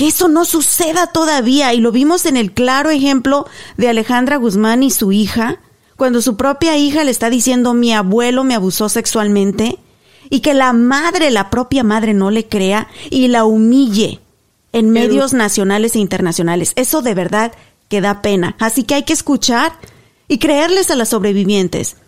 que 0.00 0.06
eso 0.06 0.28
no 0.28 0.46
suceda 0.46 1.08
todavía. 1.08 1.74
Y 1.74 1.80
lo 1.82 1.92
vimos 1.92 2.24
en 2.24 2.38
el 2.38 2.52
claro 2.52 2.88
ejemplo 2.88 3.46
de 3.76 3.90
Alejandra 3.90 4.38
Guzmán 4.38 4.82
y 4.82 4.90
su 4.90 5.12
hija, 5.12 5.60
cuando 5.98 6.22
su 6.22 6.38
propia 6.38 6.74
hija 6.78 7.04
le 7.04 7.10
está 7.10 7.28
diciendo 7.28 7.74
mi 7.74 7.92
abuelo 7.92 8.42
me 8.42 8.54
abusó 8.54 8.88
sexualmente, 8.88 9.78
y 10.30 10.40
que 10.40 10.54
la 10.54 10.72
madre, 10.72 11.30
la 11.30 11.50
propia 11.50 11.84
madre, 11.84 12.14
no 12.14 12.30
le 12.30 12.48
crea 12.48 12.88
y 13.10 13.28
la 13.28 13.44
humille 13.44 14.20
en 14.72 14.88
medios 14.88 15.34
nacionales 15.34 15.94
e 15.94 15.98
internacionales. 15.98 16.72
Eso 16.76 17.02
de 17.02 17.12
verdad 17.12 17.52
que 17.90 18.00
da 18.00 18.22
pena. 18.22 18.56
Así 18.58 18.84
que 18.84 18.94
hay 18.94 19.02
que 19.02 19.12
escuchar 19.12 19.72
y 20.28 20.38
creerles 20.38 20.90
a 20.90 20.96
las 20.96 21.10
sobrevivientes. 21.10 21.98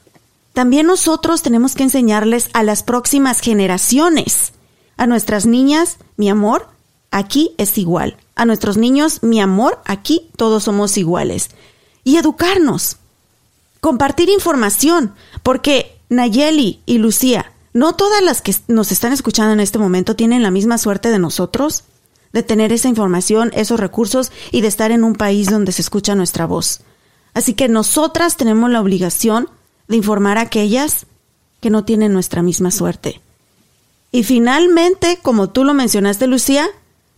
También 0.55 0.87
nosotros 0.87 1.43
tenemos 1.43 1.75
que 1.75 1.83
enseñarles 1.83 2.49
a 2.55 2.63
las 2.63 2.85
próximas 2.85 3.41
generaciones, 3.41 4.55
a 4.97 5.07
nuestras 5.07 5.45
niñas, 5.45 5.99
mi 6.17 6.31
amor, 6.31 6.72
aquí 7.13 7.53
es 7.59 7.79
igual. 7.79 8.17
A 8.35 8.45
nuestros 8.45 8.77
niños, 8.77 9.23
mi 9.23 9.41
amor, 9.41 9.81
aquí 9.85 10.31
todos 10.37 10.65
somos 10.65 10.97
iguales. 10.99 11.51
Y 12.03 12.17
educarnos. 12.17 12.97
Compartir 13.81 14.29
información, 14.29 15.15
porque 15.43 15.97
Nayeli 16.09 16.81
y 16.87 16.99
Lucía, 16.99 17.53
no 17.73 17.95
todas 17.95 18.23
las 18.23 18.43
que 18.43 18.55
nos 18.69 18.93
están 18.93 19.13
escuchando 19.13 19.53
en 19.53 19.61
este 19.61 19.79
momento 19.79 20.17
tienen 20.17 20.43
la 20.43 20.51
misma 20.51 20.79
suerte 20.79 21.11
de 21.11 21.19
nosotros, 21.19 21.85
de 22.33 22.43
tener 22.43 22.73
esa 22.73 22.89
información, 22.89 23.51
esos 23.55 23.79
recursos 23.79 24.33
y 24.51 24.61
de 24.61 24.69
estar 24.69 24.91
en 24.91 25.05
un 25.05 25.15
país 25.15 25.51
donde 25.51 25.73
se 25.73 25.83
escucha 25.83 26.15
nuestra 26.15 26.47
voz. 26.47 26.81
Así 27.35 27.55
que 27.55 27.69
nosotras 27.69 28.37
tenemos 28.37 28.71
la 28.71 28.81
obligación 28.81 29.49
de 29.89 29.97
informar 29.97 30.39
a 30.39 30.43
aquellas 30.43 31.07
que 31.61 31.71
no 31.71 31.85
tienen 31.85 32.13
nuestra 32.13 32.43
misma 32.43 32.71
suerte. 32.71 33.21
Y 34.11 34.25
finalmente, 34.25 35.19
como 35.23 35.51
tú 35.51 35.65
lo 35.65 35.73
mencionaste, 35.73 36.27
Lucía, 36.27 36.69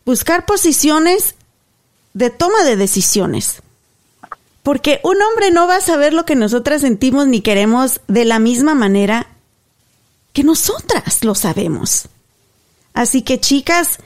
buscar 0.04 0.46
posiciones 0.46 1.34
de 2.12 2.30
toma 2.30 2.62
de 2.64 2.76
decisiones. 2.76 3.62
Porque 4.62 5.00
un 5.04 5.20
hombre 5.20 5.50
no 5.50 5.66
va 5.66 5.76
a 5.76 5.80
saber 5.82 6.14
lo 6.14 6.24
que 6.24 6.36
nosotras 6.36 6.80
sentimos 6.80 7.26
ni 7.26 7.42
queremos 7.42 8.00
de 8.08 8.24
la 8.24 8.38
misma 8.38 8.74
manera 8.74 9.26
que 10.32 10.42
nosotras 10.44 11.22
lo 11.24 11.34
sabemos. 11.34 12.08
Así 12.92 13.22
que 13.22 13.40
chicas, 13.40 13.98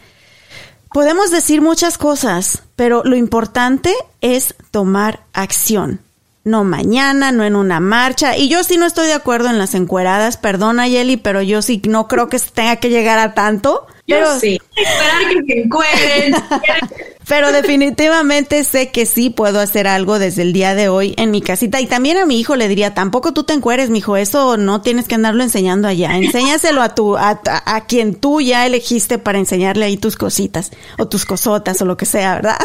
podemos 0.93 1.31
decir 1.31 1.61
muchas 1.61 1.99
cosas, 1.99 2.63
pero 2.77 3.03
lo 3.05 3.17
importante 3.17 3.95
es 4.21 4.55
tomar 4.71 5.25
acción. 5.33 6.01
No 6.45 6.65
mañana, 6.65 7.33
no 7.33 7.45
en 7.45 7.57
una 7.57 7.81
marcha. 7.81 8.37
Y 8.37 8.49
yo 8.49 8.65
sí 8.65 8.79
no 8.79 8.87
estoy 8.87 9.07
de 9.07 9.13
acuerdo 9.13 9.51
en 9.51 9.59
las 9.59 9.75
encueradas, 9.75 10.39
perdona 10.39 10.89
Yeli, 10.89 11.19
pero 11.19 11.43
yo 11.43 11.61
sí 11.61 11.83
no 11.87 12.09
creo 12.09 12.29
que 12.29 12.39
tenga 12.39 12.77
que 12.77 12.89
llegar 12.89 13.19
a 13.19 13.35
tanto. 13.35 13.87
Yo 14.09 14.41
sí. 14.41 14.59
Esperar 14.75 15.29
que 15.29 15.53
se 15.53 15.61
encueren. 15.61 16.35
Pero 17.29 17.53
definitivamente 17.53 18.65
sé 18.65 18.91
que 18.91 19.05
sí 19.05 19.29
puedo 19.29 19.61
hacer 19.61 19.87
algo 19.87 20.19
desde 20.19 20.43
el 20.43 20.53
día 20.53 20.75
de 20.75 20.89
hoy 20.89 21.15
en 21.19 21.31
mi 21.31 21.43
casita. 21.43 21.81
Y 21.81 21.87
también 21.87 22.17
a 22.17 22.25
mi 22.25 22.41
hijo 22.41 22.57
le 22.57 22.69
diría, 22.69 22.95
tampoco 22.95 23.33
tú 23.33 23.45
te 23.45 23.53
encueres, 23.53 23.91
mijo, 23.91 24.17
eso 24.17 24.57
no 24.57 24.81
tienes 24.81 25.07
que 25.07 25.15
andarlo 25.15 25.43
enseñando 25.43 25.89
allá. 25.89 26.17
Enséñaselo 26.17 26.81
a 26.81 26.95
tu, 26.95 27.17
a, 27.17 27.41
a, 27.45 27.87
quien 27.87 28.15
tú 28.15 28.41
ya 28.41 28.67
elegiste 28.67 29.19
para 29.19 29.39
enseñarle 29.39 29.85
ahí 29.85 29.99
tus 29.99 30.17
cositas, 30.17 30.71
o 30.99 31.07
tus 31.07 31.27
cosotas, 31.27 31.81
o 31.83 31.85
lo 31.85 31.97
que 31.97 32.07
sea, 32.07 32.37
¿verdad? 32.37 32.57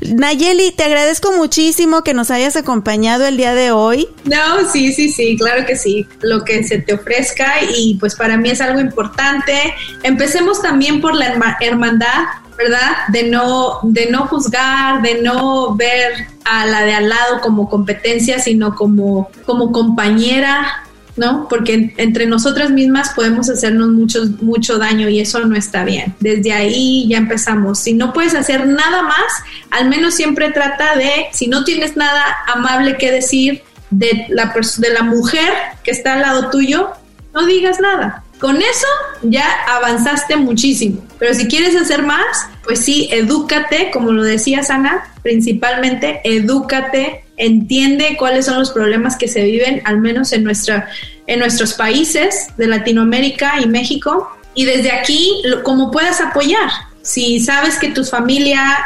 Nayeli, 0.00 0.72
te 0.72 0.84
agradezco 0.84 1.32
muchísimo 1.32 2.04
que 2.04 2.14
nos 2.14 2.30
hayas 2.30 2.54
acompañado 2.56 3.26
el 3.26 3.36
día 3.36 3.54
de 3.54 3.72
hoy. 3.72 4.08
No, 4.24 4.68
sí, 4.70 4.92
sí, 4.92 5.08
sí, 5.08 5.36
claro 5.36 5.66
que 5.66 5.74
sí. 5.74 6.06
Lo 6.20 6.44
que 6.44 6.62
se 6.62 6.78
te 6.78 6.94
ofrezca 6.94 7.54
y 7.76 7.96
pues 7.98 8.14
para 8.14 8.36
mí 8.36 8.50
es 8.50 8.60
algo 8.60 8.78
importante. 8.78 9.74
Empecemos 10.02 10.62
también 10.62 11.00
por 11.00 11.15
la 11.16 11.56
hermandad, 11.60 12.24
¿verdad? 12.56 13.08
De 13.08 13.24
no, 13.24 13.80
de 13.82 14.10
no 14.10 14.26
juzgar, 14.26 15.02
de 15.02 15.20
no 15.22 15.74
ver 15.74 16.26
a 16.44 16.66
la 16.66 16.82
de 16.82 16.94
al 16.94 17.08
lado 17.08 17.40
como 17.40 17.68
competencia, 17.68 18.38
sino 18.38 18.74
como, 18.74 19.28
como 19.44 19.72
compañera, 19.72 20.84
¿no? 21.16 21.48
Porque 21.48 21.94
entre 21.96 22.26
nosotras 22.26 22.70
mismas 22.70 23.10
podemos 23.14 23.48
hacernos 23.48 23.88
mucho, 23.88 24.24
mucho 24.40 24.78
daño 24.78 25.08
y 25.08 25.20
eso 25.20 25.40
no 25.40 25.56
está 25.56 25.84
bien. 25.84 26.14
Desde 26.20 26.52
ahí 26.52 27.06
ya 27.08 27.18
empezamos. 27.18 27.80
Si 27.80 27.94
no 27.94 28.12
puedes 28.12 28.34
hacer 28.34 28.66
nada 28.66 29.02
más, 29.02 29.26
al 29.70 29.88
menos 29.88 30.14
siempre 30.14 30.50
trata 30.50 30.96
de, 30.96 31.26
si 31.32 31.48
no 31.48 31.64
tienes 31.64 31.96
nada 31.96 32.24
amable 32.54 32.96
que 32.96 33.10
decir 33.10 33.62
de 33.90 34.26
la, 34.28 34.54
de 34.78 34.90
la 34.90 35.02
mujer 35.02 35.52
que 35.82 35.90
está 35.90 36.14
al 36.14 36.22
lado 36.22 36.50
tuyo, 36.50 36.90
no 37.34 37.46
digas 37.46 37.80
nada. 37.80 38.24
Con 38.38 38.56
eso 38.56 38.86
ya 39.22 39.46
avanzaste 39.66 40.36
muchísimo. 40.36 41.02
Pero 41.18 41.32
si 41.32 41.48
quieres 41.48 41.74
hacer 41.74 42.02
más, 42.02 42.24
pues 42.64 42.80
sí, 42.80 43.08
edúcate, 43.10 43.90
como 43.92 44.12
lo 44.12 44.22
decía 44.22 44.62
Sana, 44.62 45.14
principalmente 45.22 46.20
edúcate, 46.24 47.24
entiende 47.38 48.16
cuáles 48.18 48.46
son 48.46 48.58
los 48.58 48.70
problemas 48.72 49.16
que 49.16 49.28
se 49.28 49.42
viven, 49.42 49.80
al 49.84 50.00
menos 50.00 50.32
en, 50.32 50.44
nuestra, 50.44 50.88
en 51.26 51.38
nuestros 51.38 51.74
países 51.74 52.48
de 52.58 52.66
Latinoamérica 52.66 53.60
y 53.60 53.66
México. 53.66 54.30
Y 54.54 54.64
desde 54.64 54.92
aquí, 54.92 55.42
como 55.62 55.90
puedas 55.90 56.20
apoyar. 56.20 56.70
Si 57.02 57.40
sabes 57.40 57.78
que 57.78 57.88
tu 57.88 58.04
familia 58.04 58.78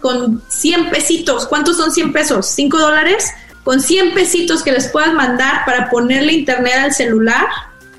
con 0.00 0.42
100 0.48 0.90
pesitos, 0.90 1.46
¿cuántos 1.46 1.76
son 1.76 1.92
100 1.92 2.12
pesos? 2.12 2.56
¿5 2.56 2.78
dólares? 2.78 3.30
Con 3.64 3.80
100 3.80 4.14
pesitos 4.14 4.62
que 4.62 4.72
les 4.72 4.88
puedas 4.88 5.12
mandar 5.12 5.64
para 5.66 5.90
ponerle 5.90 6.32
internet 6.32 6.74
al 6.78 6.94
celular, 6.94 7.46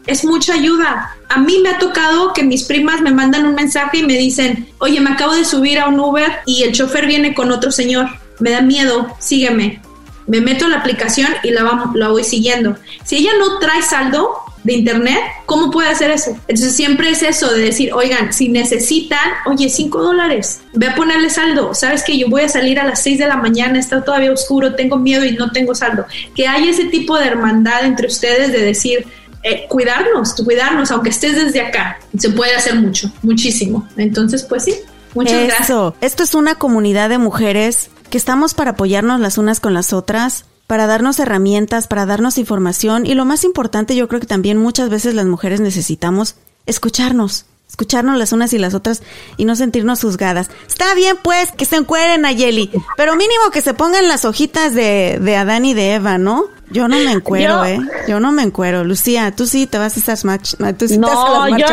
es 0.07 0.25
mucha 0.25 0.53
ayuda. 0.53 1.15
A 1.29 1.39
mí 1.39 1.59
me 1.61 1.69
ha 1.69 1.77
tocado 1.77 2.33
que 2.33 2.43
mis 2.43 2.63
primas 2.63 3.01
me 3.01 3.11
mandan 3.11 3.45
un 3.45 3.55
mensaje 3.55 3.97
y 3.97 4.03
me 4.03 4.17
dicen, 4.17 4.67
oye, 4.79 4.99
me 5.01 5.11
acabo 5.11 5.35
de 5.35 5.45
subir 5.45 5.79
a 5.79 5.87
un 5.87 5.99
Uber 5.99 6.39
y 6.45 6.63
el 6.63 6.71
chofer 6.71 7.05
viene 7.05 7.35
con 7.35 7.51
otro 7.51 7.71
señor. 7.71 8.07
Me 8.39 8.51
da 8.51 8.61
miedo, 8.61 9.15
sígueme. 9.19 9.81
Me 10.25 10.41
meto 10.41 10.65
en 10.65 10.71
la 10.71 10.77
aplicación 10.77 11.29
y 11.43 11.51
la, 11.51 11.63
vamos, 11.63 11.95
la 11.95 12.09
voy 12.09 12.23
siguiendo. 12.23 12.75
Si 13.03 13.17
ella 13.17 13.31
no 13.39 13.59
trae 13.59 13.81
saldo 13.81 14.29
de 14.63 14.73
internet, 14.73 15.19
¿cómo 15.45 15.71
puede 15.71 15.87
hacer 15.87 16.11
eso? 16.11 16.31
Entonces 16.49 16.75
siempre 16.75 17.09
es 17.09 17.23
eso 17.23 17.49
de 17.53 17.61
decir, 17.61 17.93
oigan, 17.93 18.33
si 18.33 18.49
necesitan, 18.49 19.29
oye, 19.45 19.69
cinco 19.69 20.03
dólares, 20.03 20.59
ve 20.73 20.87
a 20.87 20.95
ponerle 20.95 21.29
saldo. 21.29 21.73
Sabes 21.73 22.03
que 22.03 22.17
yo 22.17 22.27
voy 22.27 22.41
a 22.41 22.49
salir 22.49 22.77
a 22.77 22.83
las 22.83 23.01
6 23.01 23.19
de 23.19 23.27
la 23.27 23.37
mañana, 23.37 23.79
está 23.79 24.03
todavía 24.03 24.31
oscuro, 24.33 24.75
tengo 24.75 24.97
miedo 24.97 25.23
y 25.23 25.31
no 25.37 25.51
tengo 25.51 25.73
saldo. 25.73 26.05
Que 26.35 26.47
haya 26.47 26.69
ese 26.69 26.85
tipo 26.85 27.17
de 27.17 27.27
hermandad 27.27 27.85
entre 27.85 28.07
ustedes 28.07 28.51
de 28.51 28.59
decir, 28.59 29.07
eh, 29.47 29.65
cuidarnos, 29.69 30.33
cuidarnos, 30.33 30.91
aunque 30.91 31.09
estés 31.09 31.35
desde 31.35 31.61
acá. 31.61 31.99
Se 32.17 32.29
puede 32.29 32.55
hacer 32.55 32.75
mucho, 32.75 33.11
muchísimo. 33.21 33.87
Entonces, 33.97 34.43
pues 34.43 34.63
sí, 34.65 34.75
muchas 35.13 35.33
Eso. 35.33 35.47
gracias. 35.47 36.11
Esto 36.11 36.23
es 36.23 36.35
una 36.35 36.55
comunidad 36.55 37.09
de 37.09 37.17
mujeres 37.17 37.89
que 38.09 38.17
estamos 38.17 38.53
para 38.53 38.71
apoyarnos 38.71 39.19
las 39.19 39.37
unas 39.37 39.59
con 39.59 39.73
las 39.73 39.93
otras, 39.93 40.45
para 40.67 40.85
darnos 40.85 41.19
herramientas, 41.19 41.87
para 41.87 42.05
darnos 42.05 42.37
información 42.37 43.05
y 43.05 43.13
lo 43.15 43.25
más 43.25 43.43
importante, 43.43 43.95
yo 43.95 44.07
creo 44.07 44.19
que 44.19 44.27
también 44.27 44.57
muchas 44.57 44.89
veces 44.89 45.13
las 45.13 45.25
mujeres 45.25 45.61
necesitamos 45.61 46.35
escucharnos 46.65 47.45
escucharnos 47.77 48.17
las 48.17 48.33
unas 48.33 48.51
y 48.53 48.57
las 48.57 48.73
otras 48.73 49.03
y 49.37 49.45
no 49.45 49.55
sentirnos 49.55 50.01
juzgadas. 50.01 50.49
Está 50.67 50.95
bien, 50.95 51.15
pues, 51.21 51.51
que 51.51 51.65
se 51.65 51.75
encueren 51.75 52.25
a 52.25 52.31
Yeli, 52.31 52.71
pero 52.95 53.15
mínimo 53.15 53.51
que 53.53 53.61
se 53.61 53.75
pongan 53.75 54.07
las 54.07 54.25
hojitas 54.25 54.73
de, 54.73 55.19
de 55.21 55.35
Adán 55.35 55.63
y 55.63 55.75
de 55.75 55.93
Eva, 55.93 56.17
¿no? 56.17 56.45
Yo 56.71 56.87
no 56.87 56.97
me 56.97 57.11
encuero, 57.11 57.63
¿eh? 57.65 57.79
Yo 58.07 58.19
no 58.19 58.31
me 58.31 58.41
encuero. 58.41 58.83
Lucía, 58.83 59.31
tú 59.31 59.45
sí 59.45 59.67
te 59.67 59.77
vas 59.77 59.95
a 59.95 59.99
estas 59.99 60.25
marchas. 60.25 60.59
No, 60.97 61.47
yo, 61.57 61.67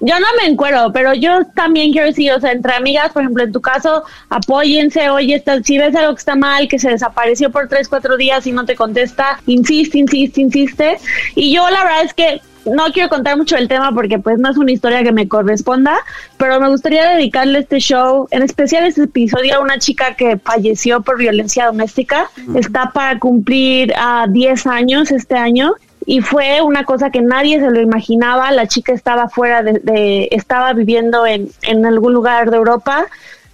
yo 0.00 0.18
no 0.18 0.26
me 0.40 0.48
encuero, 0.48 0.90
pero 0.94 1.12
yo 1.12 1.44
también 1.54 1.92
quiero 1.92 2.06
decir, 2.06 2.32
o 2.32 2.40
sea, 2.40 2.52
entre 2.52 2.72
amigas, 2.72 3.12
por 3.12 3.22
ejemplo, 3.22 3.44
en 3.44 3.52
tu 3.52 3.60
caso, 3.60 4.04
apóyense, 4.30 5.10
oye, 5.10 5.34
está, 5.34 5.62
si 5.62 5.76
ves 5.76 5.94
algo 5.94 6.14
que 6.14 6.20
está 6.20 6.34
mal, 6.34 6.68
que 6.68 6.78
se 6.78 6.88
desapareció 6.88 7.52
por 7.52 7.68
tres, 7.68 7.86
cuatro 7.86 8.16
días 8.16 8.46
y 8.46 8.52
no 8.52 8.64
te 8.64 8.74
contesta, 8.74 9.38
insiste, 9.46 9.98
insiste, 9.98 10.40
insiste. 10.40 10.96
Y 11.36 11.54
yo 11.54 11.68
la 11.68 11.84
verdad 11.84 12.02
es 12.02 12.14
que 12.14 12.40
no 12.64 12.84
quiero 12.92 13.08
contar 13.08 13.36
mucho 13.36 13.56
del 13.56 13.68
tema 13.68 13.92
porque 13.92 14.18
pues 14.18 14.38
no 14.38 14.50
es 14.50 14.56
una 14.56 14.72
historia 14.72 15.02
que 15.02 15.12
me 15.12 15.28
corresponda, 15.28 15.96
pero 16.36 16.60
me 16.60 16.68
gustaría 16.68 17.10
dedicarle 17.10 17.60
este 17.60 17.78
show, 17.78 18.28
en 18.30 18.42
especial 18.42 18.84
este 18.84 19.04
episodio 19.04 19.56
a 19.56 19.60
una 19.60 19.78
chica 19.78 20.14
que 20.14 20.36
falleció 20.38 21.02
por 21.02 21.18
violencia 21.18 21.66
doméstica. 21.66 22.30
Está 22.54 22.92
para 22.92 23.18
cumplir 23.18 23.92
a 23.96 24.26
10 24.28 24.66
años 24.66 25.10
este 25.10 25.36
año 25.36 25.74
y 26.06 26.20
fue 26.20 26.62
una 26.62 26.84
cosa 26.84 27.10
que 27.10 27.22
nadie 27.22 27.60
se 27.60 27.70
lo 27.70 27.80
imaginaba. 27.80 28.50
La 28.52 28.66
chica 28.66 28.92
estaba 28.92 29.28
fuera 29.28 29.62
de, 29.62 30.28
estaba 30.30 30.72
viviendo 30.72 31.26
en, 31.26 31.48
en 31.62 31.86
algún 31.86 32.12
lugar 32.12 32.50
de 32.50 32.56
Europa. 32.56 33.06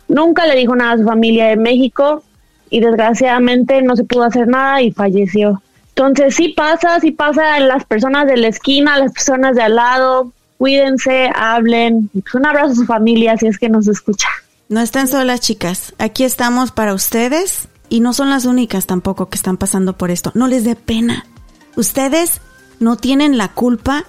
Nunca 0.09 0.47
le 0.47 0.57
dijo 0.57 0.75
nada 0.75 0.93
a 0.93 0.99
su 0.99 1.05
familia 1.05 1.47
de 1.47 1.57
México 1.57 2.23
y 2.71 2.81
desgraciadamente 2.81 3.83
no 3.83 3.97
se 3.97 4.05
pudo 4.05 4.25
hacer 4.25 4.49
nada 4.49 4.83
y 4.83 4.93
falleció. 4.93 5.63
Entonces 5.99 6.37
sí 6.37 6.51
pasa, 6.51 7.01
sí 7.01 7.11
pasa 7.11 7.59
en 7.59 7.67
las 7.67 7.85
personas 7.85 8.29
de 8.29 8.37
la 8.37 8.47
esquina, 8.47 8.97
las 8.99 9.13
personas 9.13 9.57
de 9.57 9.63
al 9.63 9.75
lado, 9.75 10.33
cuídense, 10.57 11.29
hablen, 11.35 12.09
pues, 12.13 12.35
un 12.37 12.47
abrazo 12.47 12.71
a 12.71 12.75
su 12.77 12.87
familia 12.87 13.37
si 13.37 13.49
es 13.49 13.59
que 13.59 13.69
nos 13.69 13.89
escucha. 13.89 14.29
No 14.69 14.81
están 14.81 15.09
solas, 15.09 15.41
chicas. 15.41 15.97
Aquí 15.99 16.23
estamos 16.23 16.71
para 16.71 16.95
ustedes 16.95 17.67
y 17.89 17.99
no 17.99 18.13
son 18.13 18.31
las 18.31 18.45
únicas 18.45 18.87
tampoco 18.87 19.29
que 19.29 19.35
están 19.35 19.57
pasando 19.57 19.99
por 19.99 20.13
esto. 20.13 20.31
No 20.37 20.47
les 20.47 20.63
dé 20.63 20.77
pena. 20.77 21.27
Ustedes 21.75 22.41
no 22.79 22.95
tienen 22.95 23.37
la 23.37 23.49
culpa 23.49 24.05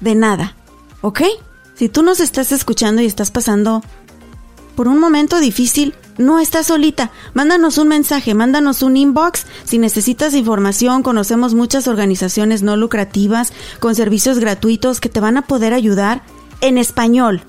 de 0.00 0.16
nada, 0.16 0.56
¿ok? 1.00 1.22
Si 1.76 1.88
tú 1.88 2.02
nos 2.02 2.18
estás 2.18 2.50
escuchando 2.50 3.02
y 3.02 3.06
estás 3.06 3.30
pasando 3.30 3.84
por 4.74 4.88
un 4.88 4.98
momento 4.98 5.38
difícil, 5.38 5.94
no 6.18 6.38
estás 6.38 6.66
solita. 6.66 7.10
Mándanos 7.32 7.78
un 7.78 7.88
mensaje, 7.88 8.34
mándanos 8.34 8.82
un 8.82 8.96
inbox. 8.96 9.46
Si 9.64 9.78
necesitas 9.78 10.34
información, 10.34 11.02
conocemos 11.02 11.54
muchas 11.54 11.88
organizaciones 11.88 12.62
no 12.62 12.76
lucrativas 12.76 13.52
con 13.80 13.94
servicios 13.94 14.38
gratuitos 14.38 15.00
que 15.00 15.08
te 15.08 15.20
van 15.20 15.36
a 15.36 15.42
poder 15.42 15.74
ayudar 15.74 16.22
en 16.60 16.78
español, 16.78 17.42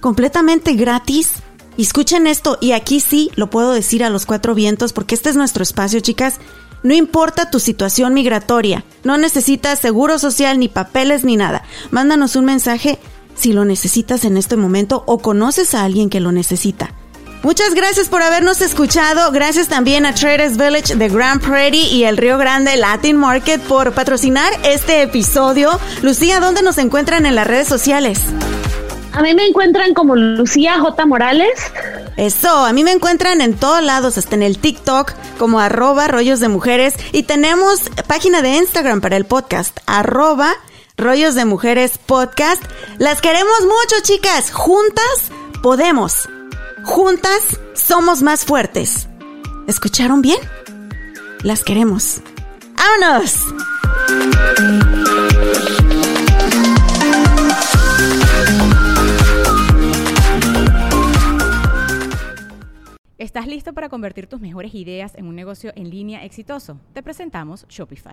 completamente 0.00 0.74
gratis. 0.74 1.32
Escuchen 1.76 2.26
esto, 2.26 2.58
y 2.60 2.72
aquí 2.72 3.00
sí 3.00 3.30
lo 3.34 3.50
puedo 3.50 3.72
decir 3.72 4.04
a 4.04 4.10
los 4.10 4.26
cuatro 4.26 4.54
vientos, 4.54 4.92
porque 4.92 5.14
este 5.14 5.30
es 5.30 5.36
nuestro 5.36 5.62
espacio, 5.62 6.00
chicas. 6.00 6.38
No 6.84 6.94
importa 6.94 7.50
tu 7.50 7.58
situación 7.58 8.12
migratoria, 8.12 8.84
no 9.04 9.16
necesitas 9.16 9.78
seguro 9.78 10.18
social, 10.18 10.58
ni 10.58 10.68
papeles, 10.68 11.24
ni 11.24 11.36
nada. 11.36 11.64
Mándanos 11.90 12.36
un 12.36 12.44
mensaje 12.44 12.98
si 13.34 13.52
lo 13.52 13.64
necesitas 13.64 14.24
en 14.24 14.36
este 14.36 14.56
momento 14.56 15.02
o 15.06 15.18
conoces 15.18 15.74
a 15.74 15.82
alguien 15.82 16.10
que 16.10 16.20
lo 16.20 16.30
necesita. 16.30 16.92
Muchas 17.44 17.74
gracias 17.74 18.08
por 18.08 18.22
habernos 18.22 18.62
escuchado. 18.62 19.30
Gracias 19.30 19.68
también 19.68 20.06
a 20.06 20.14
Traders 20.14 20.56
Village 20.56 20.96
de 20.96 21.08
Grand 21.10 21.42
Prairie 21.42 21.88
y 21.88 22.04
el 22.04 22.16
Río 22.16 22.38
Grande 22.38 22.74
Latin 22.74 23.18
Market 23.18 23.60
por 23.60 23.92
patrocinar 23.92 24.50
este 24.62 25.02
episodio. 25.02 25.78
Lucía, 26.00 26.40
¿dónde 26.40 26.62
nos 26.62 26.78
encuentran 26.78 27.26
en 27.26 27.34
las 27.34 27.46
redes 27.46 27.68
sociales? 27.68 28.18
A 29.12 29.20
mí 29.20 29.34
me 29.34 29.46
encuentran 29.46 29.92
como 29.92 30.16
Lucía 30.16 30.78
J. 30.78 31.04
Morales. 31.04 31.60
Eso, 32.16 32.64
a 32.64 32.72
mí 32.72 32.82
me 32.82 32.92
encuentran 32.92 33.42
en 33.42 33.54
todos 33.54 33.82
lados, 33.82 34.16
hasta 34.16 34.36
en 34.36 34.42
el 34.42 34.56
TikTok, 34.56 35.12
como 35.38 35.60
arroba 35.60 36.08
rollos 36.08 36.40
de 36.40 36.48
mujeres. 36.48 36.94
Y 37.12 37.24
tenemos 37.24 37.90
página 38.06 38.40
de 38.40 38.56
Instagram 38.56 39.02
para 39.02 39.18
el 39.18 39.26
podcast, 39.26 39.80
arroba 39.84 40.54
rollos 40.96 41.34
de 41.34 41.44
mujeres 41.44 41.98
podcast. 41.98 42.62
Las 42.96 43.20
queremos 43.20 43.60
mucho, 43.60 44.02
chicas. 44.02 44.50
Juntas 44.50 45.30
podemos. 45.62 46.26
Juntas 46.84 47.58
somos 47.74 48.22
más 48.22 48.44
fuertes. 48.44 49.08
¿Escucharon 49.66 50.20
bien? 50.20 50.38
Las 51.42 51.64
queremos. 51.64 52.20
¡Vámonos! 52.76 53.36
¿Estás 63.16 63.46
listo 63.46 63.72
para 63.72 63.88
convertir 63.88 64.26
tus 64.26 64.40
mejores 64.40 64.74
ideas 64.74 65.14
en 65.16 65.26
un 65.26 65.34
negocio 65.34 65.72
en 65.76 65.88
línea 65.88 66.24
exitoso? 66.24 66.78
Te 66.92 67.02
presentamos 67.02 67.66
Shopify. 67.68 68.12